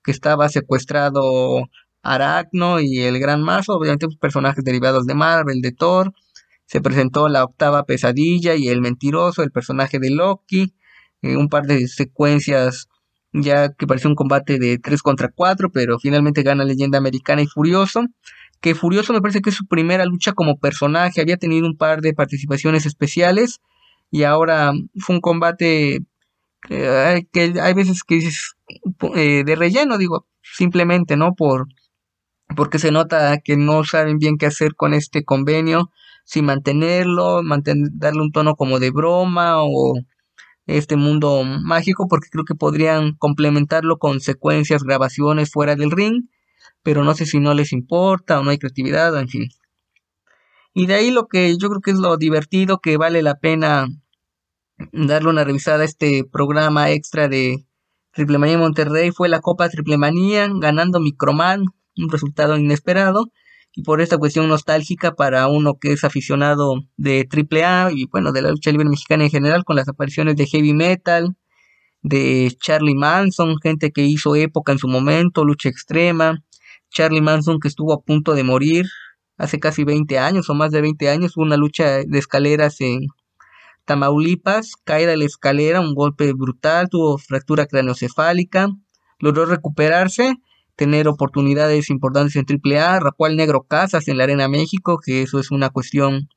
[0.05, 1.67] que estaba secuestrado
[2.03, 6.13] Aracno y el Gran Mazo, obviamente pues, personajes derivados de Marvel, de Thor.
[6.67, 10.75] Se presentó la octava pesadilla y el mentiroso, el personaje de Loki.
[11.21, 12.87] Eh, un par de secuencias
[13.33, 17.47] ya que pareció un combate de 3 contra 4, pero finalmente gana Leyenda Americana y
[17.47, 18.05] Furioso.
[18.61, 22.01] Que Furioso me parece que es su primera lucha como personaje, había tenido un par
[22.01, 23.59] de participaciones especiales
[24.11, 25.99] y ahora fue un combate
[26.67, 28.55] que hay veces que dices
[29.15, 31.33] eh, de relleno, digo, simplemente, ¿no?
[31.35, 31.67] Por,
[32.55, 35.91] porque se nota que no saben bien qué hacer con este convenio,
[36.25, 39.93] si mantenerlo, darle un tono como de broma o
[40.65, 46.29] este mundo mágico, porque creo que podrían complementarlo con secuencias, grabaciones fuera del ring,
[46.83, 49.49] pero no sé si no les importa o no hay creatividad, en fin.
[50.73, 53.87] Y de ahí lo que yo creo que es lo divertido, que vale la pena
[54.91, 57.65] darle una revisada a este programa extra de
[58.11, 59.11] Triple Manía Monterrey.
[59.11, 61.65] Fue la Copa Triple Manía, ganando Microman,
[61.97, 63.31] un resultado inesperado,
[63.73, 68.41] y por esta cuestión nostálgica para uno que es aficionado de AAA y bueno, de
[68.41, 71.35] la lucha libre mexicana en general, con las apariciones de Heavy Metal,
[72.01, 76.43] de Charlie Manson, gente que hizo época en su momento, lucha extrema,
[76.89, 78.85] Charlie Manson que estuvo a punto de morir
[79.37, 83.07] hace casi 20 años o más de 20 años, una lucha de escaleras en
[83.85, 88.69] Tamaulipas, caída de la escalera, un golpe brutal, tuvo fractura craneocefálica,
[89.19, 90.35] logró recuperarse,
[90.75, 95.51] tener oportunidades importantes en AAA, rapó negro Casas en la Arena México, que eso es
[95.51, 96.27] una cuestión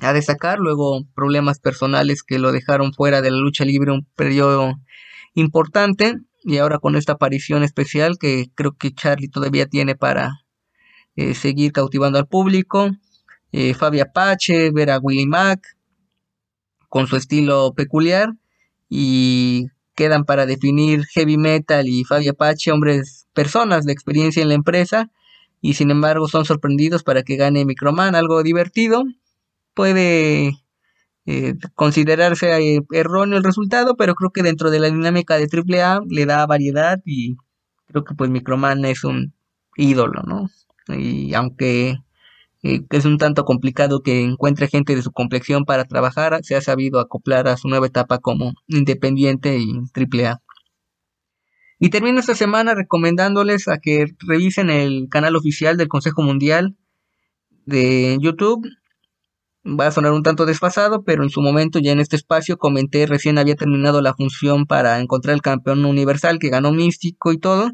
[0.00, 4.74] a destacar, luego problemas personales que lo dejaron fuera de la lucha libre un periodo
[5.34, 10.44] importante, y ahora con esta aparición especial que creo que Charlie todavía tiene para
[11.16, 12.90] eh, seguir cautivando al público,
[13.52, 15.76] eh, Fabi Apache, ver a Willy Mack,
[16.90, 18.34] con su estilo peculiar
[18.90, 24.54] y quedan para definir heavy metal y Fabi Apache, hombres, personas de experiencia en la
[24.54, 25.10] empresa
[25.62, 29.04] y sin embargo son sorprendidos para que gane Microman, algo divertido.
[29.74, 30.52] Puede
[31.26, 36.00] eh, considerarse eh, erróneo el resultado, pero creo que dentro de la dinámica de AAA
[36.08, 37.36] le da variedad y
[37.86, 39.32] creo que pues Microman es un
[39.76, 40.50] ídolo, ¿no?
[40.88, 41.98] Y aunque
[42.62, 46.60] que es un tanto complicado que encuentre gente de su complexión para trabajar, se ha
[46.60, 50.42] sabido acoplar a su nueva etapa como independiente y triple A.
[51.78, 56.76] Y termino esta semana recomendándoles a que revisen el canal oficial del Consejo Mundial
[57.64, 58.68] de YouTube.
[59.64, 63.06] Va a sonar un tanto desfasado, pero en su momento ya en este espacio comenté
[63.06, 67.70] recién había terminado la función para encontrar el campeón universal que ganó Místico y todo.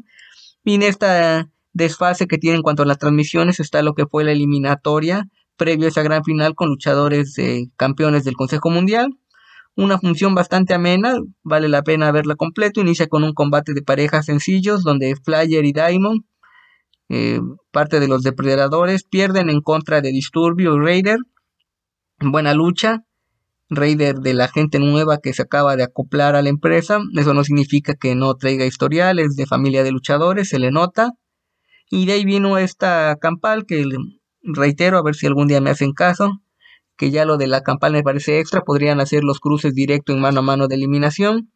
[0.63, 4.23] Y en esta desfase que tiene en cuanto a las transmisiones está lo que fue
[4.23, 7.35] la eliminatoria previo a esa gran final con luchadores
[7.75, 9.09] campeones del Consejo Mundial.
[9.75, 12.81] Una función bastante amena, vale la pena verla completo.
[12.81, 16.21] Inicia con un combate de parejas sencillos donde Flyer y Diamond,
[17.09, 17.39] eh,
[17.71, 21.19] parte de los depredadores, pierden en contra de Disturbio y Raider.
[22.19, 23.03] Buena lucha.
[23.69, 26.99] Raider de la gente nueva que se acaba de acoplar a la empresa.
[27.15, 31.11] Eso no significa que no traiga historiales de familia de luchadores, se le nota.
[31.89, 33.85] Y de ahí vino esta campal que
[34.41, 36.41] reitero, a ver si algún día me hacen caso,
[36.97, 40.19] que ya lo de la campal me parece extra, podrían hacer los cruces directo en
[40.19, 41.51] mano a mano de eliminación,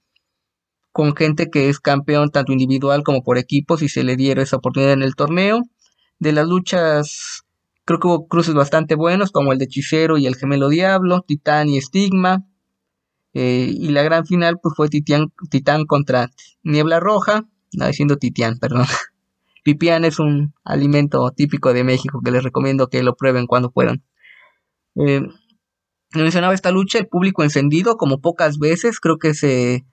[0.92, 4.58] con gente que es campeón tanto individual como por equipo, si se le diera esa
[4.58, 5.62] oportunidad en el torneo.
[6.20, 7.44] De las luchas,
[7.86, 11.70] creo que hubo cruces bastante buenos, como el de Hechicero y el Gemelo Diablo, Titán
[11.70, 12.46] y Estigma.
[13.34, 16.30] Eh, y la gran final pues fue Titán, Titán contra
[16.64, 18.86] Niebla Roja, no, diciendo Titián, perdón.
[19.64, 24.04] Pipián es un alimento típico de México que les recomiendo que lo prueben cuando puedan.
[24.96, 25.22] Eh,
[26.14, 29.86] mencionaba esta lucha, el público encendido como pocas veces, creo que se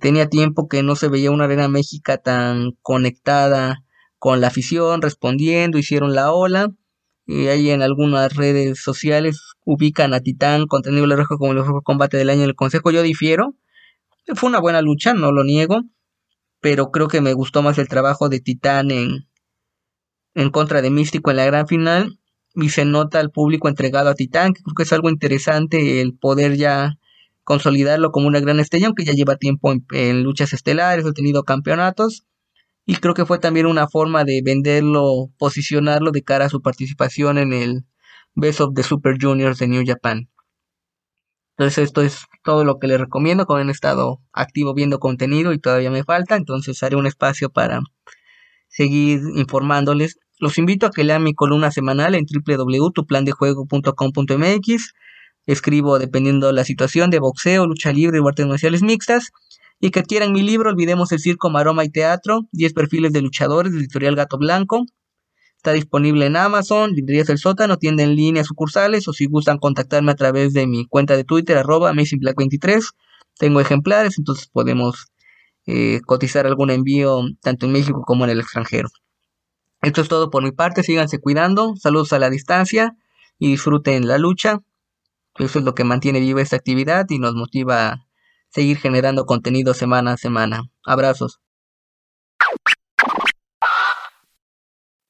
[0.00, 3.84] tenía tiempo que no se veía una arena México tan conectada
[4.18, 6.70] con la afición, respondiendo, hicieron la ola.
[7.26, 11.82] Y ahí en algunas redes sociales ubican a Titán contra Niebla Roja como el mejor
[11.84, 12.90] combate del año en el Consejo.
[12.90, 13.54] Yo difiero.
[14.34, 15.82] Fue una buena lucha, no lo niego
[16.60, 19.28] pero creo que me gustó más el trabajo de Titán en,
[20.34, 22.18] en contra de Místico en la gran final
[22.54, 26.16] y se nota al público entregado a Titán, que creo que es algo interesante el
[26.16, 26.98] poder ya
[27.44, 32.24] consolidarlo como una gran estrella, aunque ya lleva tiempo en, luchas estelares, ha tenido campeonatos.
[32.86, 37.38] Y creo que fue también una forma de venderlo, posicionarlo de cara a su participación
[37.38, 37.84] en el
[38.34, 40.28] Best of the Super Juniors de New Japan.
[41.56, 45.58] Entonces esto es todo lo que les recomiendo, como han estado activo viendo contenido y
[45.58, 47.80] todavía me falta, entonces haré un espacio para
[48.68, 50.18] seguir informándoles.
[50.38, 54.94] Los invito a que lean mi columna semanal en www.tuplandejuego.com.mx.
[55.46, 59.32] Escribo dependiendo de la situación de boxeo, lucha libre o artes marciales mixtas.
[59.82, 63.72] Y que quieran mi libro Olvidemos el Circo, Maroma y Teatro, 10 perfiles de luchadores,
[63.72, 64.84] editorial Gato Blanco.
[65.60, 70.10] Está disponible en Amazon, Librerías del Sótano, tienda en línea, sucursales, o si gustan contactarme
[70.10, 72.82] a través de mi cuenta de Twitter, arroba AmazingBlack23.
[73.36, 75.08] Tengo ejemplares, entonces podemos
[75.66, 78.88] eh, cotizar algún envío tanto en México como en el extranjero.
[79.82, 82.96] Esto es todo por mi parte, síganse cuidando, saludos a la distancia
[83.38, 84.60] y disfruten la lucha.
[85.38, 88.06] Eso es lo que mantiene viva esta actividad y nos motiva a
[88.48, 90.62] seguir generando contenido semana a semana.
[90.86, 91.39] Abrazos.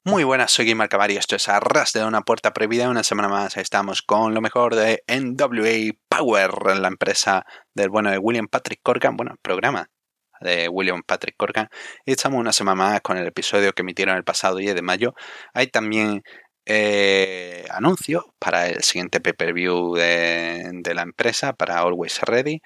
[0.03, 2.89] Muy buenas, soy Guimar Cavari, esto es Arras de una puerta prohibida.
[2.89, 7.45] Una semana más estamos con lo mejor de NWA Power, la empresa
[7.75, 9.91] del bueno de William Patrick Corgan, bueno, programa
[10.39, 11.69] de William Patrick Corgan.
[12.03, 15.13] Y estamos una semana más con el episodio que emitieron el pasado 10 de mayo.
[15.53, 16.23] Hay también
[16.65, 22.59] eh, anuncios para el siguiente pay-per-view de, la empresa, para Always Ready.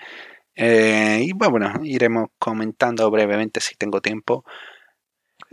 [0.55, 4.45] Eh, y bueno, iremos comentando brevemente si tengo tiempo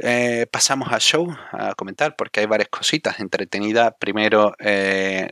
[0.03, 3.95] eh, pasamos al show a comentar porque hay varias cositas entretenidas.
[3.99, 5.29] Primero, eh,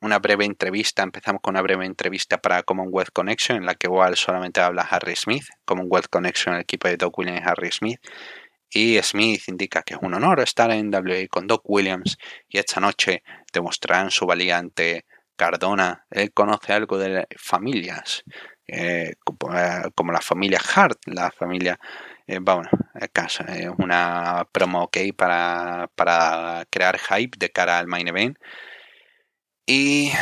[0.00, 1.02] una breve entrevista.
[1.02, 5.16] Empezamos con una breve entrevista para Commonwealth Connection, en la que igual solamente habla Harry
[5.16, 5.44] Smith.
[5.64, 8.00] Commonwealth Connection, el equipo de Doc Williams, Harry Smith.
[8.70, 12.18] Y Smith indica que es un honor estar en WA con Doc Williams
[12.48, 13.22] y esta noche
[13.52, 15.04] demostrarán su valía ante
[15.36, 16.06] Cardona.
[16.10, 18.24] Él conoce algo de familias,
[18.66, 21.78] eh, como, la familia Hart, la familia
[22.26, 28.38] eh, bueno, es una promo ok para, para crear hype de cara al main event.
[29.66, 30.12] Y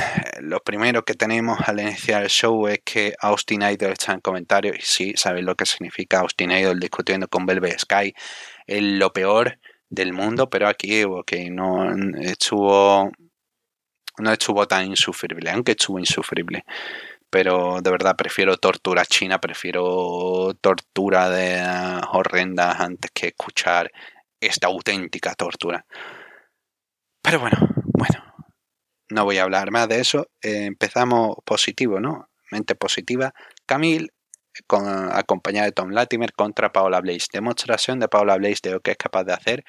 [0.40, 4.76] lo primero que tenemos al iniciar el show es que Austin Idol está en comentarios.
[4.78, 8.14] Y sí, sabéis lo que significa Austin Idol discutiendo con Velvet Sky.
[8.66, 9.58] Es lo peor
[9.90, 11.90] del mundo, pero aquí okay, no
[12.20, 13.10] estuvo
[14.18, 16.64] no estuvo tan insufrible, aunque estuvo insufrible
[17.32, 21.62] pero de verdad prefiero tortura china, prefiero tortura de
[22.12, 23.90] horrendas antes que escuchar
[24.38, 25.86] esta auténtica tortura.
[27.22, 28.22] Pero bueno, bueno,
[29.08, 30.28] no voy a hablar más de eso.
[30.42, 32.28] Eh, empezamos positivo, ¿no?
[32.50, 33.32] Mente positiva.
[33.64, 34.08] Camille,
[34.66, 37.28] con, acompañada de Tom Latimer contra Paola Blaze.
[37.32, 39.64] Demostración de Paola Blaze de lo que es capaz de hacer.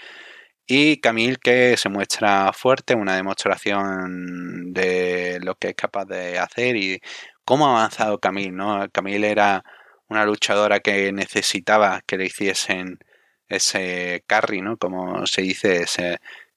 [0.68, 6.76] Y Camille que se muestra fuerte, una demostración de lo que es capaz de hacer
[6.78, 7.02] y
[7.46, 8.90] cómo ha avanzado Camille, ¿no?
[8.92, 9.64] Camille era
[10.10, 13.00] una luchadora que necesitaba que le hiciesen
[13.48, 14.78] ese carry, ¿no?
[14.78, 15.86] Como se dice,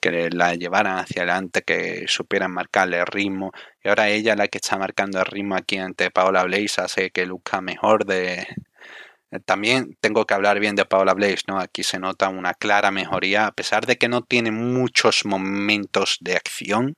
[0.01, 3.53] que la llevaran hacia adelante, que supieran marcarle el ritmo.
[3.83, 7.27] Y ahora ella la que está marcando el ritmo aquí ante Paola Blaze hace que
[7.27, 8.05] luzca mejor.
[9.45, 11.59] También tengo que hablar bien de Paola Blaze, ¿no?
[11.59, 16.37] Aquí se nota una clara mejoría, a pesar de que no tiene muchos momentos de
[16.37, 16.95] acción,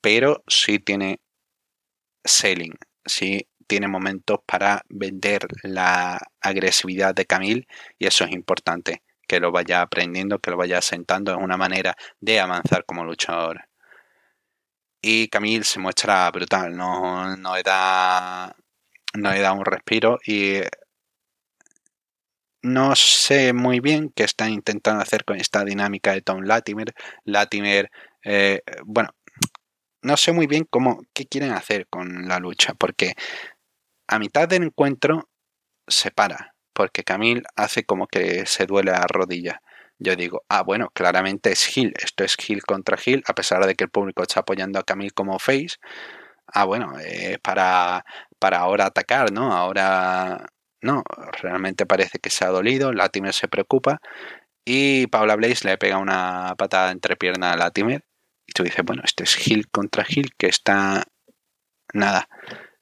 [0.00, 1.20] pero sí tiene
[2.24, 2.74] selling
[3.04, 7.66] sí tiene momentos para vender la agresividad de Camille
[7.98, 11.96] y eso es importante, que lo vaya aprendiendo, que lo vaya asentando, es una manera
[12.20, 13.62] de avanzar como luchador.
[15.00, 18.54] Y Camille se muestra brutal, no, no le da
[19.14, 20.60] no le da un respiro y
[22.62, 26.94] no sé muy bien qué están intentando hacer con esta dinámica de Tom Latimer.
[27.24, 27.90] Latimer,
[28.24, 29.10] eh, bueno,
[30.02, 33.14] no sé muy bien cómo, qué quieren hacer con la lucha, porque
[34.08, 35.28] a mitad del encuentro
[35.86, 39.62] se para, porque Camille hace como que se duele la rodilla.
[39.98, 43.74] Yo digo, ah, bueno, claramente es Hill, esto es Hill contra Hill, a pesar de
[43.76, 45.76] que el público está apoyando a Camille como face.
[46.48, 48.04] Ah, bueno, eh, para,
[48.38, 49.52] para ahora atacar, ¿no?
[49.54, 50.46] Ahora
[50.82, 51.04] no,
[51.40, 54.00] realmente parece que se ha dolido, Latimer se preocupa
[54.64, 58.04] y Paula Blaze le pega una patada entre pierna a Latimer
[58.46, 61.04] y tú dices, bueno, este es Hill contra Hill, que está.
[61.94, 62.28] Nada.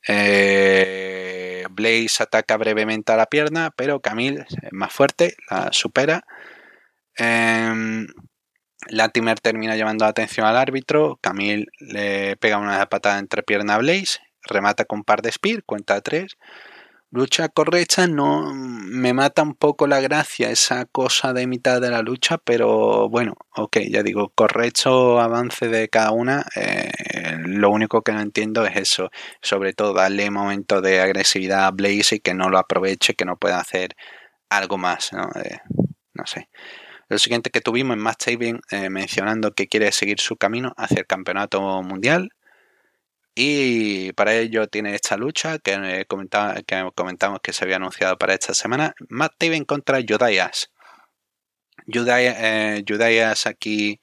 [0.07, 6.25] Eh, Blaze ataca brevemente a la pierna, pero Camille más fuerte, la supera.
[7.19, 8.07] Eh,
[8.89, 11.19] Latimer termina llamando la atención al árbitro.
[11.21, 15.61] Camille le pega una patada entre pierna a Blaze, remata con un par de speed,
[15.67, 16.37] cuenta tres.
[17.11, 22.03] Lucha correcta no me mata un poco la gracia esa cosa de mitad de la
[22.03, 26.47] lucha, pero bueno, ok, ya digo, correcto avance de cada una.
[26.57, 26.91] Eh,
[27.47, 29.11] lo único que no entiendo es eso,
[29.43, 33.37] sobre todo darle momento de agresividad a Blaze y que no lo aproveche, que no
[33.37, 33.97] pueda hacer
[34.49, 35.29] algo más, ¿no?
[35.43, 35.59] Eh,
[36.15, 36.49] no sé.
[37.09, 41.01] Lo siguiente que tuvimos en Matt Taven eh, mencionando que quiere seguir su camino hacia
[41.01, 42.31] el campeonato mundial
[43.35, 48.35] y para ello tiene esta lucha que, comentaba, que comentamos que se había anunciado para
[48.35, 48.95] esta semana.
[49.09, 50.71] Matt Taven contra Judaias.
[51.87, 54.01] Judaias, eh, aquí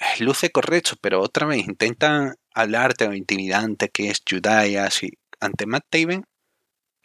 [0.00, 5.10] eh, luce correcto, pero otra vez intentan hablarte o intimidante que es Judaias y
[5.40, 6.24] ante Matt Taven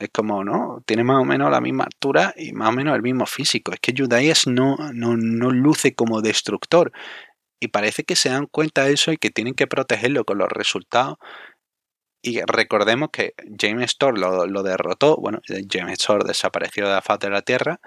[0.02, 0.82] es como, ¿no?
[0.86, 3.72] Tiene más o menos la misma altura y más o menos el mismo físico.
[3.72, 6.92] Es que Judaias no, no, no luce como destructor.
[7.62, 10.50] Y parece que se dan cuenta de eso y que tienen que protegerlo con los
[10.50, 11.18] resultados.
[12.24, 15.18] Y recordemos que James Storm lo, derrotó.
[15.18, 15.40] Bueno,
[15.70, 17.80] James Storm desapareció de la faz de la Tierra.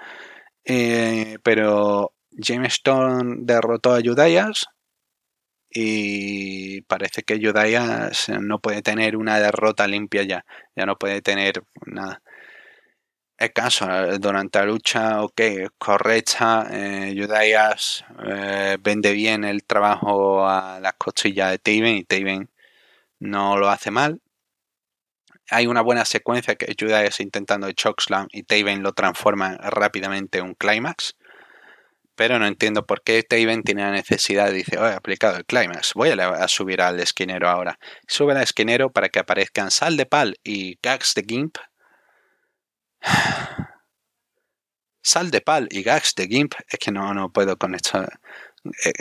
[0.65, 4.67] Eh, pero James Storm derrotó a Judaias.
[5.71, 10.45] Y parece que Judaias no puede tener una derrota limpia ya.
[10.77, 12.23] Ya no puede tener nada
[13.53, 15.41] caso, eh, durante la lucha, ok,
[15.79, 22.51] correcta, eh, eh, vende bien el trabajo a las costillas de Taven y Taven
[23.21, 24.21] no lo hace mal.
[25.51, 30.47] Hay una buena secuencia que Judaias intentando el chokeslam y Taven lo transforma rápidamente en
[30.47, 31.17] un climax.
[32.17, 35.95] Pero no entiendo por qué Taven tiene la necesidad, dice, oh, he aplicado el climax,
[35.95, 37.79] voy a, subir al esquinero ahora.
[38.07, 41.57] Sube al esquinero para que aparezcan Sal de Pal y Gags de Gimp
[45.03, 48.03] Sal de Pal y Gags de Gimp, es que no, no puedo con esto,
[48.85, 48.93] eh,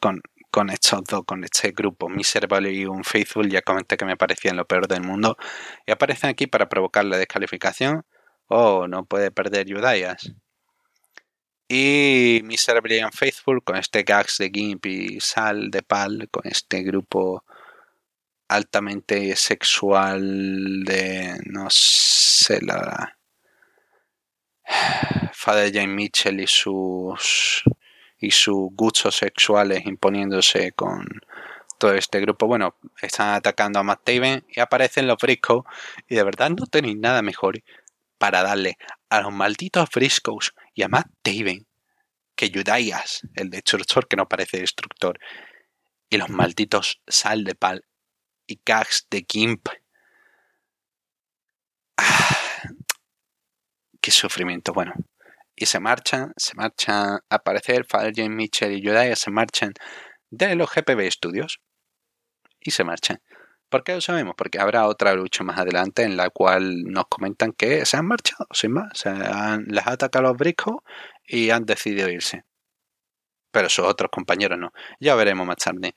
[0.00, 4.56] con, con estos dos, con este grupo, Miserable y Unfaithful, ya comenté que me parecían
[4.56, 5.36] lo peor del mundo,
[5.86, 8.04] y aparecen aquí para provocar la descalificación.
[8.48, 10.32] Oh, no puede perder Judaias.
[11.68, 16.82] Y Miserable y Unfaithful con este Gags de Gimp y Sal de Pal, con este
[16.82, 17.44] grupo
[18.48, 23.16] altamente sexual de no sé la
[25.32, 27.62] Father James Mitchell y sus
[28.18, 31.04] y sus gustos sexuales imponiéndose con
[31.78, 32.46] todo este grupo.
[32.46, 35.64] Bueno, están atacando a Matt Taven y aparecen los Briscoe
[36.08, 37.62] y de verdad no tenéis nada mejor
[38.18, 41.66] para darle a los malditos Briscoes y a Matt Taven
[42.36, 45.18] que Judaias, el destructor que no parece destructor,
[46.08, 47.84] y los malditos Sal de Pal
[48.46, 49.68] y Gags de Gimp.
[54.02, 54.74] Qué sufrimiento.
[54.74, 54.92] Bueno,
[55.56, 59.72] y se marchan, se marchan a aparecer Father James Mitchell y Judaiah se marchan
[60.30, 61.60] de los GPB Studios
[62.60, 63.22] y se marchan.
[63.70, 64.34] ¿Por qué lo sabemos?
[64.36, 68.46] Porque habrá otra lucha más adelante en la cual nos comentan que se han marchado,
[68.52, 68.90] sin más.
[68.98, 70.76] Se han, les atacan los briscos
[71.26, 72.44] y han decidido irse.
[73.50, 74.72] Pero sus otros compañeros no.
[75.00, 75.94] Ya veremos más tarde.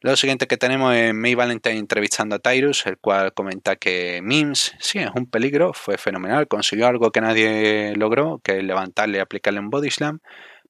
[0.00, 4.72] Lo siguiente que tenemos es May Valentine entrevistando a Tyrus, el cual comenta que Mims,
[4.78, 9.20] sí, es un peligro, fue fenomenal, consiguió algo que nadie logró, que es levantarle y
[9.20, 10.20] aplicarle un body slam,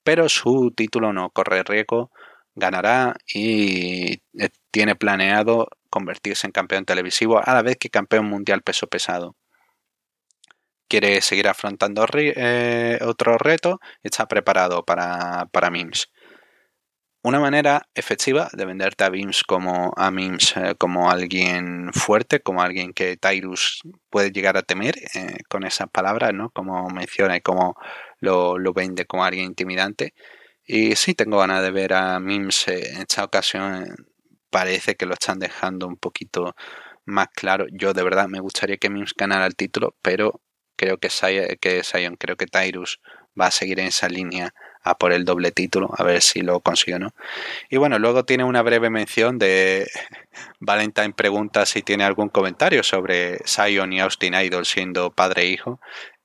[0.02, 2.10] pero su título no corre riesgo,
[2.54, 8.62] ganará y eh, tiene planeado convertirse en campeón televisivo a la vez que campeón mundial
[8.62, 9.36] peso pesado.
[10.88, 16.08] Quiere seguir afrontando eh, otro reto y está preparado para, para Mims
[17.28, 22.62] una manera efectiva de venderte a Beams como a Mims eh, como alguien fuerte, como
[22.62, 26.48] alguien que Tyrus puede llegar a temer eh, con esas palabras, ¿no?
[26.50, 27.76] Como menciona y como
[28.20, 30.14] lo, vende como alguien intimidante.
[30.64, 33.84] Y sí tengo ganas de ver a Mims eh, en esta ocasión.
[34.50, 36.54] Parece que lo están dejando un poquito
[37.04, 37.66] más claro.
[37.72, 40.40] Yo de verdad me gustaría que Mims ganara el título, pero
[40.76, 41.08] creo que,
[41.60, 43.00] que Sion, creo que Tyrus
[43.38, 44.54] va a seguir en esa línea
[44.98, 47.10] por el doble título, a ver si lo consigo no.
[47.70, 49.88] Y bueno, luego tiene una breve mención de
[50.60, 55.80] Valentine pregunta si tiene algún comentario sobre Zion y Austin Idol siendo padre e hijo.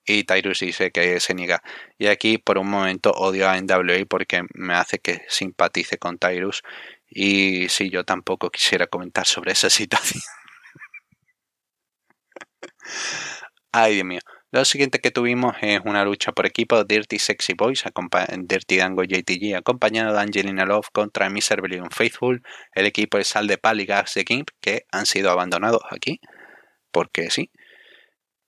[0.06, 1.62] Y Tyrus dice que se niega.
[1.98, 6.62] Y aquí por un momento odio a NWA porque me hace que simpatice con Tyrus.
[7.10, 10.22] Y si yo tampoco quisiera comentar sobre esa situación.
[13.72, 14.22] Ay, Dios mío.
[14.54, 17.84] Lo siguiente que tuvimos es una lucha por equipo Dirty Sexy Boys,
[18.38, 22.44] Dirty Dango JTG, acompañado de Angelina Love contra Miserable Faithful,
[22.76, 26.22] el equipo de Sal de Pal y Gas de King, que han sido abandonados aquí,
[26.92, 27.50] porque sí.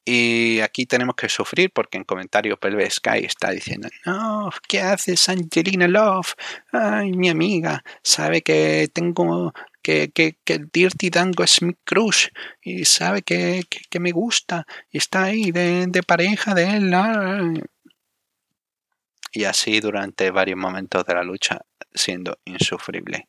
[0.06, 5.28] Y aquí tenemos que sufrir porque en comentarios Pelve Sky está diciendo, no, ¿qué haces
[5.28, 6.36] Angelina Love?
[6.72, 9.54] Ay, mi amiga, sabe que tengo
[9.86, 12.30] que, que, que Dirty Dango es mi crush
[12.64, 16.92] y sabe que, que, me gusta y está ahí de, de pareja de él.
[16.96, 17.54] ah.
[19.32, 21.62] Y así durante varios momentos de la lucha,
[21.94, 23.28] siendo insufrible,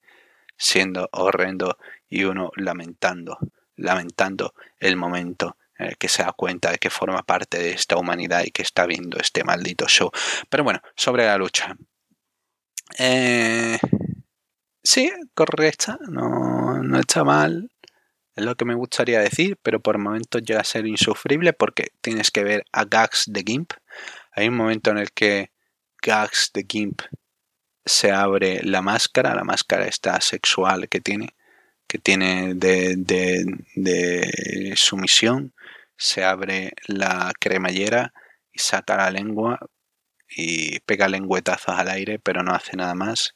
[0.57, 1.77] siendo horrendo
[2.09, 3.37] y uno lamentando,
[3.77, 7.99] lamentando el momento en el que se da cuenta de que forma parte de esta
[7.99, 10.11] humanidad y que está viendo este maldito show.
[10.49, 11.77] Pero bueno, sobre la lucha.
[12.99, 13.79] Eh,
[14.87, 17.71] sí, correcta, no, no está mal.
[18.35, 22.31] Es lo que me gustaría decir, pero por momentos llega a ser insufrible porque tienes
[22.31, 23.73] que ver a Gags de Gimp.
[24.33, 25.51] Hay un momento en el que
[26.03, 27.03] Gags de Gimp
[27.85, 31.35] se abre la máscara, la máscara esta sexual que tiene,
[31.87, 33.45] que tiene de, de,
[33.75, 35.55] de sumisión,
[35.97, 38.13] se abre la cremallera
[38.53, 39.59] y saca la lengua
[40.29, 43.35] y pega lengüetazos al aire, pero no hace nada más.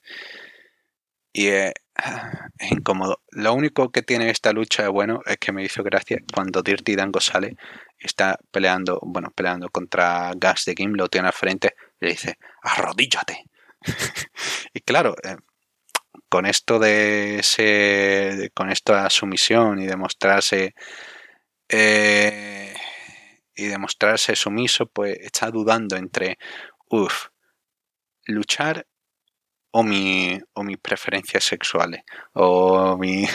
[1.32, 1.72] Y es,
[2.58, 3.22] es incómodo.
[3.30, 7.20] Lo único que tiene esta lucha bueno es que me hizo gracia cuando Dirty Dango
[7.20, 7.56] sale
[7.98, 13.44] está peleando, bueno, peleando contra Gas de Kim, lo tiene al frente, le dice, arrodíllate.
[14.74, 15.36] y claro, eh,
[16.28, 20.74] con esto de ese, con esta sumisión y demostrarse
[21.68, 22.74] eh,
[23.54, 26.38] y demostrarse sumiso, pues está dudando entre,
[26.88, 27.28] uff,
[28.24, 28.86] luchar
[29.72, 32.02] o mi o mis preferencias sexuales
[32.32, 33.26] o mi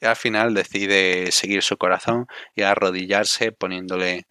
[0.00, 4.26] y al final decide seguir su corazón y arrodillarse poniéndole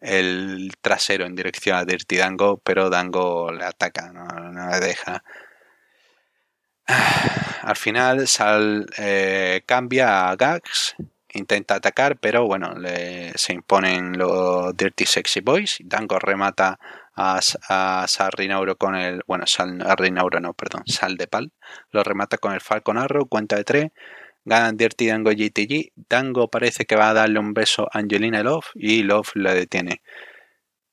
[0.00, 5.24] el trasero en dirección a Dirty Dango, pero Dango le ataca, no, no le deja.
[7.62, 10.94] Al final Sal eh, cambia a Gags,
[11.32, 15.78] intenta atacar, pero bueno, le, se imponen los Dirty Sexy Boys.
[15.80, 16.78] Dango remata
[17.16, 19.22] a, a Sal Rinauro con el.
[19.26, 21.52] Bueno, Sal a Rinauro no, perdón, Sal de Pal.
[21.90, 23.92] Lo remata con el Falcon Arrow, cuenta de tres.
[24.44, 25.92] Ganan Dirty Dango GTG.
[25.96, 30.02] Dango parece que va a darle un beso a Angelina Love y Love le detiene.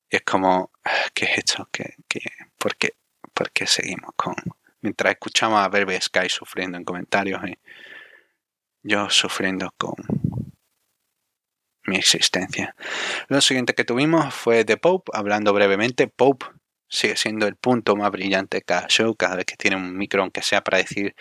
[0.10, 0.72] Y es como,
[1.14, 1.68] ¿qué es esto?
[1.72, 2.22] ¿Qué, qué,
[2.58, 2.94] por, qué,
[3.34, 4.36] ¿Por qué seguimos con.?
[4.82, 7.58] Mientras escuchamos a Verbe Sky sufriendo en comentarios y
[8.84, 9.94] yo sufriendo con
[11.86, 12.76] mi existencia.
[13.28, 16.08] Lo siguiente que tuvimos fue The Pope, hablando brevemente.
[16.08, 16.46] Pope
[16.88, 20.22] sigue siendo el punto más brillante de cada show, cada vez que tiene un micro,
[20.22, 21.16] aunque sea para decir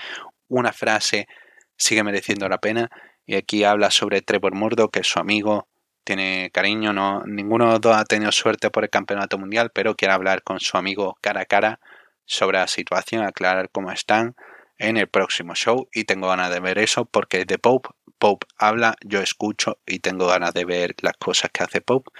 [0.48, 1.28] una frase,
[1.76, 2.90] sigue mereciendo la pena.
[3.24, 5.68] Y aquí habla sobre Trevor Murdoch, que es su amigo,
[6.04, 9.94] tiene cariño, no, ninguno de los dos ha tenido suerte por el campeonato mundial, pero
[9.94, 11.80] quiere hablar con su amigo cara a cara
[12.24, 14.34] sobre la situación, aclarar cómo están
[14.80, 18.96] en el próximo show y tengo ganas de ver eso porque de Pope, Pope habla,
[19.04, 22.10] yo escucho y tengo ganas de ver las cosas que hace Pope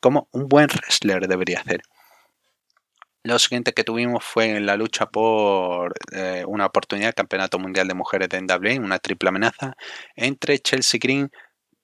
[0.00, 1.82] como un buen wrestler debería hacer.
[3.24, 8.28] Lo siguiente que tuvimos fue la lucha por eh, una oportunidad, Campeonato Mundial de Mujeres
[8.28, 9.74] de NWA, una triple amenaza
[10.14, 11.30] entre Chelsea Green,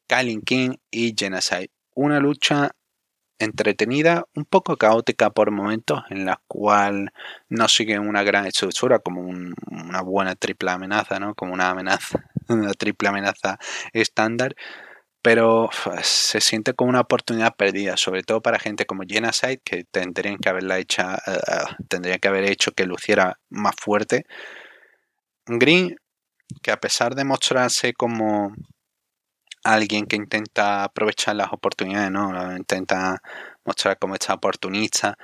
[0.07, 1.71] Kylie King y Genocide.
[1.97, 2.71] Una lucha
[3.39, 7.13] entretenida, un poco caótica por momentos, en la cual
[7.49, 11.35] no sigue una gran estructura como un, una buena triple amenaza, ¿no?
[11.35, 13.59] Como una amenaza, una triple amenaza
[13.93, 14.55] estándar,
[15.23, 15.71] pero
[16.03, 20.51] se siente como una oportunidad perdida, sobre todo para gente como Genocide, que tendrían que
[20.51, 24.27] haberla hecha, uh, tendrían que haber hecho que luciera más fuerte.
[25.47, 25.97] Green,
[26.63, 28.55] que a pesar de mostrarse como
[29.65, 32.57] alguien que intenta aprovechar las oportunidades, ¿no?
[32.57, 33.21] Intenta
[33.65, 35.17] mostrar cómo está oportunista.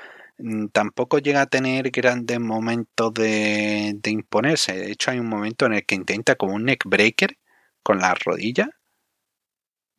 [0.73, 4.73] Tampoco llega a tener grandes momentos de, imponerse.
[4.73, 7.37] De hecho, hay un momento en el que intenta como un neck breaker
[7.83, 8.71] con la rodilla,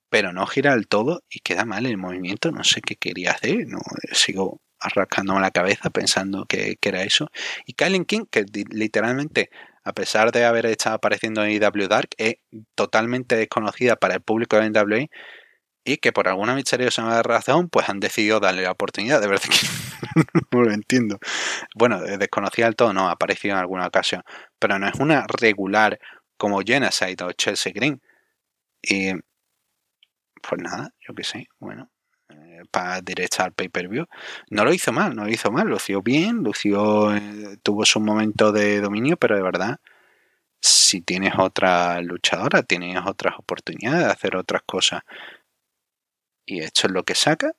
[0.10, 2.52] pero no gira del todo y queda mal el movimiento.
[2.52, 3.68] No sé qué quería hacer.
[3.68, 3.80] No,
[4.12, 7.30] sigo arrancándome la cabeza pensando que, era eso.
[7.66, 9.52] Y Kylie King, que literalmente
[9.84, 12.36] a pesar de haber estado apareciendo en IW Dark, es
[12.76, 15.08] totalmente desconocida para el público de NWA
[15.84, 19.22] y que por alguna misteriosa razón pues han decidido darle la oportunidad.
[19.22, 19.68] De verdad que
[20.52, 21.20] no lo entiendo.
[21.76, 24.24] Bueno, desconocida del todo no, ha aparecido en alguna ocasión,
[24.60, 26.00] pero no es una regular
[26.38, 28.02] como Genocide o Chelsea Green.
[28.82, 29.14] Y
[30.42, 31.91] pues nada, yo qué sé, bueno,
[32.70, 34.06] para directa al pay-per-view.
[34.50, 38.52] No lo hizo mal, no lo hizo mal, lució bien, lució, eh, tuvo su momento
[38.52, 39.80] de dominio, pero de verdad,
[40.62, 45.04] si tienes otra luchadora, tienes otras oportunidades de hacer otras cosas.
[46.46, 47.54] Y esto es lo que saca.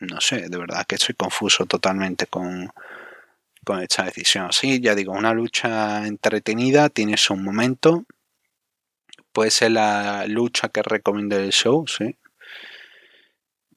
[0.00, 2.70] No sé, de verdad que estoy confuso totalmente con,
[3.64, 4.52] con esta decisión.
[4.52, 8.04] Sí, ya digo, una lucha entretenida, tienes un momento.
[9.32, 12.16] Puede ser la lucha que recomiende el show, sí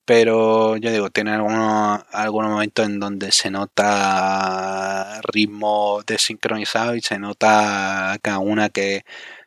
[0.07, 7.19] pero yo digo, tiene algunos, algunos momentos en donde se nota ritmo desincronizado y se
[7.19, 9.03] nota cada una que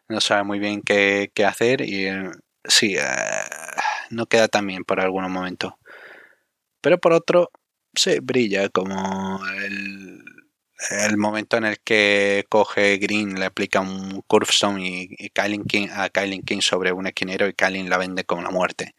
[0.09, 2.31] no sabe muy bien qué, qué hacer y eh,
[2.65, 3.03] sí, eh,
[4.11, 5.73] no queda tan bien por algunos momentos.
[6.83, 7.51] Pero por otro,
[7.95, 10.23] se brilla como el,
[10.91, 15.31] el momento en el que coge Green, le aplica un Curve Stone y, y
[15.67, 18.95] King, a Kylie King sobre un esquinero y Kylie la vende con la muerte.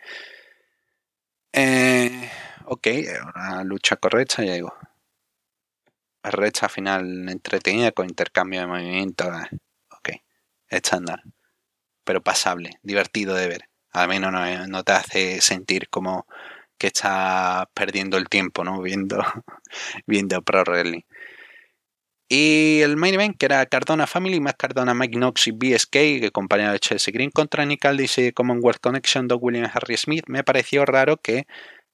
[1.53, 2.30] Eh,
[2.65, 2.88] ok,
[3.36, 4.73] una lucha correcta, ya digo.
[6.23, 9.28] Recha final entretenida con intercambio de movimientos.
[9.28, 9.57] Eh,
[9.90, 10.10] ok,
[10.69, 11.23] estándar.
[12.06, 13.69] Pero pasable, divertido de ver.
[13.91, 16.28] Al menos no, no te hace sentir como
[16.78, 18.82] que estás perdiendo el tiempo, ¿no?
[18.84, 19.23] Viendo,
[20.07, 21.03] viendo Pro Wrestling.
[22.34, 26.72] Y el main event, que era Cardona Family, más Cardona, Mike Knox y BSK, acompañado
[26.72, 30.86] de Chelsea Green contra Nick Aldis y Commonwealth Connection, Doug Williams, Harry Smith, me pareció
[30.86, 31.45] raro que,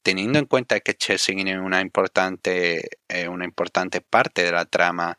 [0.03, 4.65] teniendo en cuenta que Chelsea Green es una importante, eh, una importante parte de la
[4.65, 5.17] trama,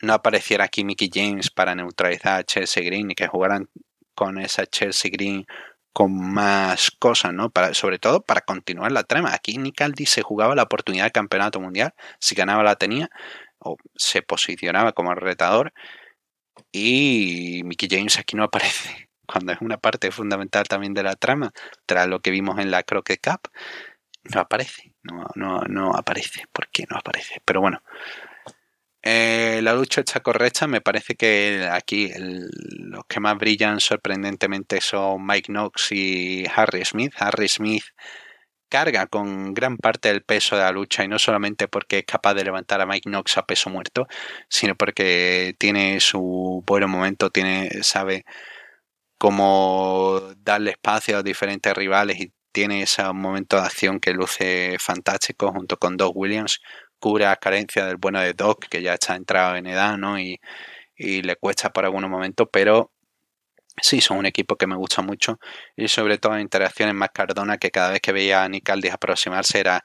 [0.00, 3.68] no apareciera aquí Mickey James para neutralizar a Chelsea Green y que jugaran
[4.14, 5.44] con esa Chelsea Green
[5.92, 7.50] con más cosas, ¿no?
[7.50, 9.34] Para, sobre todo para continuar la trama.
[9.34, 13.10] Aquí Nick Aldis se jugaba la oportunidad de campeonato mundial, si ganaba la tenía,
[13.66, 15.72] o se posicionaba como retador
[16.72, 21.52] y Mickey James aquí no aparece cuando es una parte fundamental también de la trama.
[21.86, 23.50] Tras lo que vimos en la Crockett Cup
[24.24, 26.44] no aparece no, no, no aparece.
[26.52, 27.40] ¿por qué no aparece?
[27.44, 27.82] pero bueno
[29.08, 30.66] eh, la lucha está correcta.
[30.66, 37.12] Me parece que aquí los que más brillan sorprendentemente son Mike Knox y Harry Smith.
[37.16, 37.84] Harry Smith
[38.68, 42.34] carga con gran parte del peso de la lucha y no solamente porque es capaz
[42.34, 44.06] de levantar a Mike Knox a peso muerto,
[44.48, 48.24] sino porque tiene su buen momento, tiene, sabe
[49.18, 55.52] cómo darle espacio a diferentes rivales y tiene ese momento de acción que luce fantástico
[55.52, 56.60] junto con Doc Williams,
[56.98, 60.18] cubre la carencia del bueno de Doc, que ya está entrado en edad, ¿no?
[60.18, 60.40] Y,
[60.96, 62.92] y le cuesta por algunos momentos, pero
[63.82, 65.38] Sí, son un equipo que me gusta mucho
[65.76, 69.60] y sobre todo en interacciones más Cardona que cada vez que veía a Nicaldis aproximarse
[69.60, 69.84] era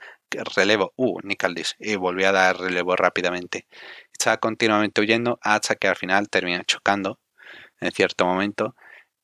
[0.55, 3.67] relevo, uh, Nicaldis, y volvía a dar relevo rápidamente.
[4.11, 7.19] Estaba continuamente huyendo hasta que al final termina chocando
[7.81, 8.75] en cierto momento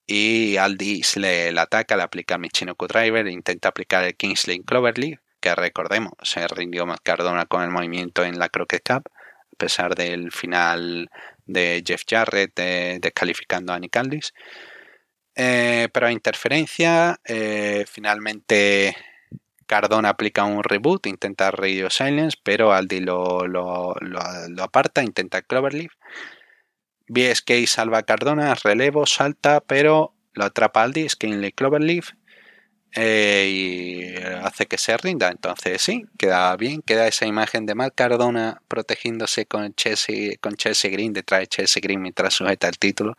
[0.05, 5.19] y Aldis le, le ataca, le aplica el Michinoku Driver, intenta aplicar el Kingsley Cloverleaf,
[5.39, 9.95] que recordemos, se rindió más Cardona con el movimiento en la Crockett Cup, a pesar
[9.95, 11.09] del final
[11.47, 12.53] de Jeff Jarrett
[12.99, 14.33] descalificando a Nick Aldis.
[15.35, 18.95] Eh, pero a interferencia, eh, finalmente
[19.67, 23.93] Cardona aplica un reboot, intenta Radio Silence, pero Aldi lo, lo,
[24.59, 25.93] aparta, intenta Cloverleaf.
[27.07, 32.13] BSK salva a Cardona, relevo, salta, pero lo atrapa Aldi, Skinley Cloverleaf
[32.93, 35.29] eh, y hace que se rinda.
[35.29, 40.91] Entonces sí, queda bien, queda esa imagen de Mark Cardona protegiéndose con Chelsea, con Chelsea
[40.91, 43.15] Green, detrás de Chelsea Green mientras sujeta el título.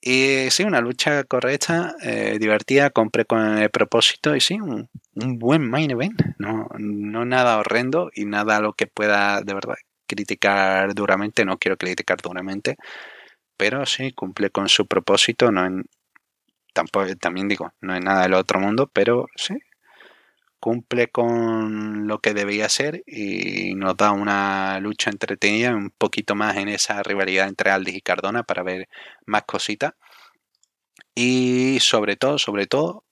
[0.00, 4.88] Y sí, una lucha correcta, eh, divertida, compré con el propósito y sí, un,
[5.38, 9.74] buen main event, no, no nada horrendo y nada a lo que pueda de verdad
[10.06, 12.76] criticar duramente, no quiero criticar duramente,
[13.56, 15.66] pero sí, cumple con su propósito, no
[16.74, 19.54] en, también digo, no es nada del otro mundo, pero sí,
[20.60, 26.56] cumple con lo que debía ser y nos da una lucha entretenida, un poquito más
[26.56, 28.88] en esa rivalidad entre Aldis y Cardona para ver
[29.26, 29.94] más cositas.
[31.14, 33.04] Y sobre todo, sobre todo,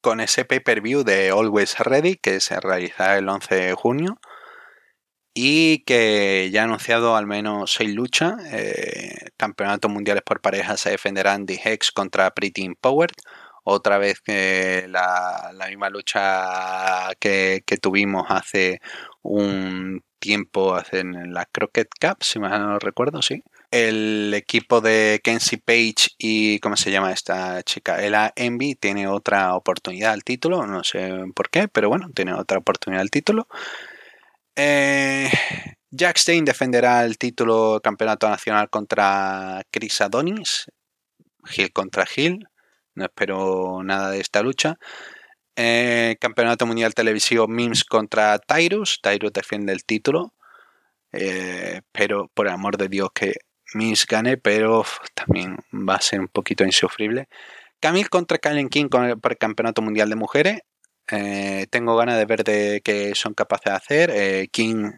[0.00, 4.18] con ese pay-per-view de Always Ready que se realizará el 11 de junio
[5.34, 8.34] y que ya ha anunciado al menos seis luchas.
[8.52, 13.14] Eh, campeonatos mundiales por pareja se defenderán The Hex contra Pretty Empowered.
[13.64, 18.80] Otra vez que la, misma lucha que, tuvimos hace
[19.22, 23.42] un tiempo en la Crockett Cup, si mal no recuerdo, sí.
[23.70, 28.04] El equipo de Kenzie Page y, ¿cómo se llama esta chica?
[28.04, 32.58] Ella Envy tiene otra oportunidad al título, no sé por qué, pero bueno, tiene otra
[32.58, 33.48] oportunidad al título.
[34.56, 35.30] Eh,
[35.90, 40.66] Jack Stein defenderá el título campeonato nacional contra Chris Adonis.
[41.56, 42.46] Hill contra Hill.
[42.94, 44.78] No espero nada de esta lucha.
[45.56, 49.00] Eh, campeonato mundial televisivo Mims contra Tyrus.
[49.02, 50.34] Tyrus defiende el título.
[51.12, 53.34] Eh, pero por el amor de Dios que
[53.74, 57.28] Mims gane, pero también va a ser un poquito insufrible.
[57.80, 60.60] Camille contra Kylen King por el campeonato mundial de mujeres.
[61.10, 64.10] Eh, tengo ganas de ver de qué son capaces de hacer.
[64.10, 64.92] Eh, King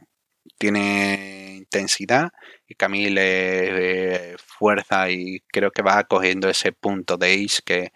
[0.59, 2.31] tiene intensidad
[2.69, 7.93] y Camille eh, fuerza y creo que va cogiendo ese punto de ace que,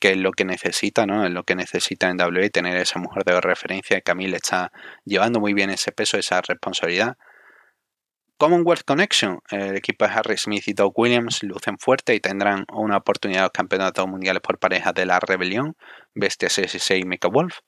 [0.00, 1.26] es lo que necesita, ¿no?
[1.26, 4.00] Es lo que necesita en WWE tener esa mujer de referencia.
[4.02, 4.70] Camille está
[5.04, 7.16] llevando muy bien ese peso, esa responsabilidad.
[8.38, 12.98] Commonwealth Connection, el equipo de Harry Smith y Doug Williams lucen fuerte y tendrán una
[12.98, 15.74] oportunidad de los campeonatos mundiales por parejas de la Rebelión,
[16.14, 17.60] Bestia 66 y Mecha Wolf.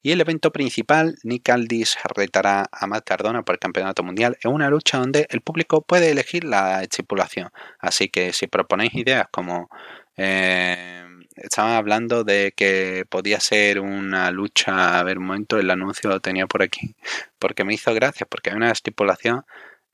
[0.00, 4.52] Y el evento principal, Nick Aldis retará a Matt Cardona por el campeonato mundial en
[4.52, 7.50] una lucha donde el público puede elegir la estipulación.
[7.78, 9.68] Así que si proponéis ideas como
[10.16, 11.04] eh,
[11.36, 16.20] estaban hablando de que podía ser una lucha, a ver un momento, el anuncio lo
[16.20, 16.94] tenía por aquí,
[17.38, 19.44] porque me hizo gracia, porque hay una estipulación,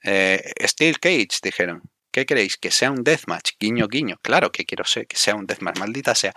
[0.05, 2.57] eh, Steel Cage, dijeron, ¿qué queréis?
[2.57, 6.15] Que sea un deathmatch, guiño, guiño, claro que quiero ser, que sea un deathmatch, maldita
[6.15, 6.35] sea,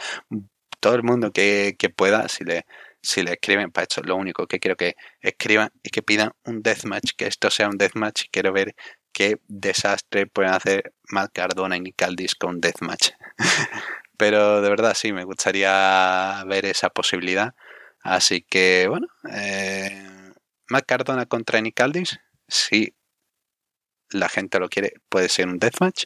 [0.80, 2.66] todo el mundo que, que pueda, si le,
[3.02, 6.62] si le escriben para esto, lo único que quiero que escriban y que pidan un
[6.62, 8.76] deathmatch, que esto sea un deathmatch, quiero ver
[9.14, 13.12] qué desastre pueden hacer Matt Cardona y Nick Aldis con deathmatch.
[14.18, 17.54] Pero de verdad sí, me gustaría ver esa posibilidad.
[18.02, 20.32] Así que bueno, eh,
[20.86, 22.96] Cardona contra Nick Aldis, si
[24.14, 26.06] la gente lo quiere, puede ser un deathmatch.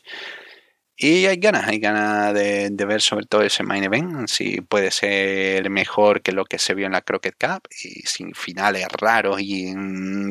[1.00, 5.70] Y hay ganas, hay ganas de, ver sobre todo ese main event, si puede ser
[5.70, 9.76] mejor que lo que se vio en la Crockett Cup y sin finales raros y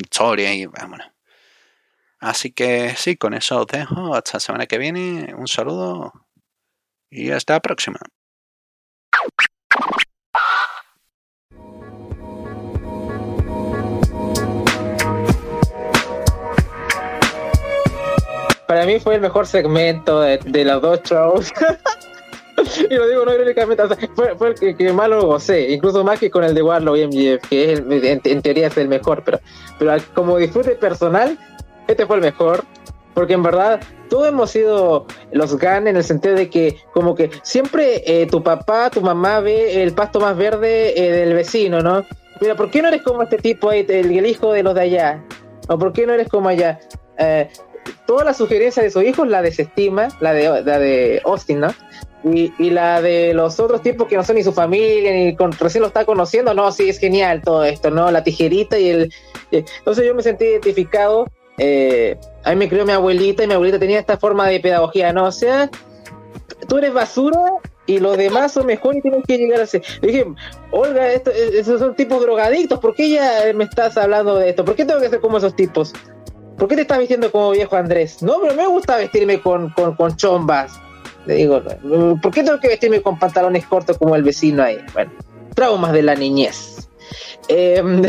[0.02, 1.06] historias y vámonos.
[2.18, 4.14] Así que sí, con eso os dejo.
[4.14, 5.34] Hasta la semana que viene.
[5.36, 6.12] Un saludo
[7.10, 7.98] y hasta la próxima.
[18.66, 21.52] Para mí fue el mejor segmento de, los dos shows.
[22.90, 23.82] y lo digo no irónicamente,
[24.14, 27.06] fue, fue, el que, más lo gocé, incluso más que con el de Warlow y
[27.06, 29.40] MGF, que es en, teoría es el mejor, pero,
[29.78, 31.38] pero como disfrute personal,
[31.86, 32.64] este fue el mejor
[33.16, 33.80] porque en verdad
[34.10, 38.42] todos hemos sido los GAN en el sentido de que como que siempre eh, tu
[38.42, 42.04] papá, tu mamá ve el pasto más verde eh, del vecino, ¿no?
[42.42, 45.24] Mira, ¿por qué no eres como este tipo, el, el hijo de los de allá?
[45.66, 46.78] ¿O por qué no eres como allá?
[47.16, 47.48] Eh,
[48.06, 51.74] todas las sugerencias de sus hijos la desestima, la de, la de Austin, ¿no?
[52.24, 55.82] Y, la de los otros tipos que no son ni su familia, ni con, recién
[55.82, 58.10] lo está conociendo, no, sí, es genial todo esto, ¿no?
[58.10, 59.14] La tijerita y el...
[59.52, 61.26] Entonces yo me sentí identificado
[61.58, 65.24] eh, a me crió mi abuelita y mi abuelita tenía esta forma de pedagogía, ¿no?
[65.26, 65.70] O sea,
[66.68, 67.40] tú eres basura
[67.86, 69.82] y los demás son mejor y tienen que llegar a ser.
[70.02, 70.26] dije,
[70.70, 74.64] Olga, esto, esos son tipos drogadictos, ¿por qué ya me estás hablando de esto?
[74.64, 75.92] ¿Por qué tengo que ser como esos tipos?
[76.56, 78.22] ¿Por qué te estás vistiendo como viejo Andrés?
[78.22, 80.80] No, pero me gusta vestirme con, con, con chombas.
[81.26, 81.62] Le digo,
[82.22, 84.78] ¿por qué tengo que vestirme con pantalones cortos como el vecino ahí?
[84.94, 85.12] Bueno,
[85.54, 86.88] traumas de la niñez.
[87.48, 88.02] Em,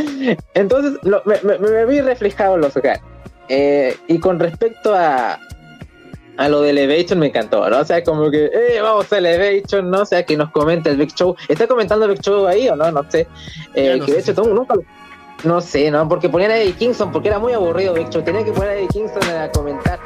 [0.54, 3.02] entonces me, vi reflejado los hogares.
[3.48, 5.38] Eh, y con respecto a,
[6.36, 7.80] a lo de Elevation me encantó, ¿no?
[7.80, 10.02] O sea, como que, eh, vamos a Elevation, ¿no?
[10.02, 11.36] O sea, que nos comente el Big Show.
[11.48, 12.90] ¿Está comentando el Big Show ahí o no?
[12.90, 13.26] No sé.
[13.74, 14.74] Eh, que de hecho, nunca,
[15.44, 16.08] no sé, ¿no?
[16.08, 18.22] Porque ponían a Eddie Kingston, porque era muy aburrido Big Show.
[18.22, 19.98] Tenía que poner a Eddie Kingston a comentar.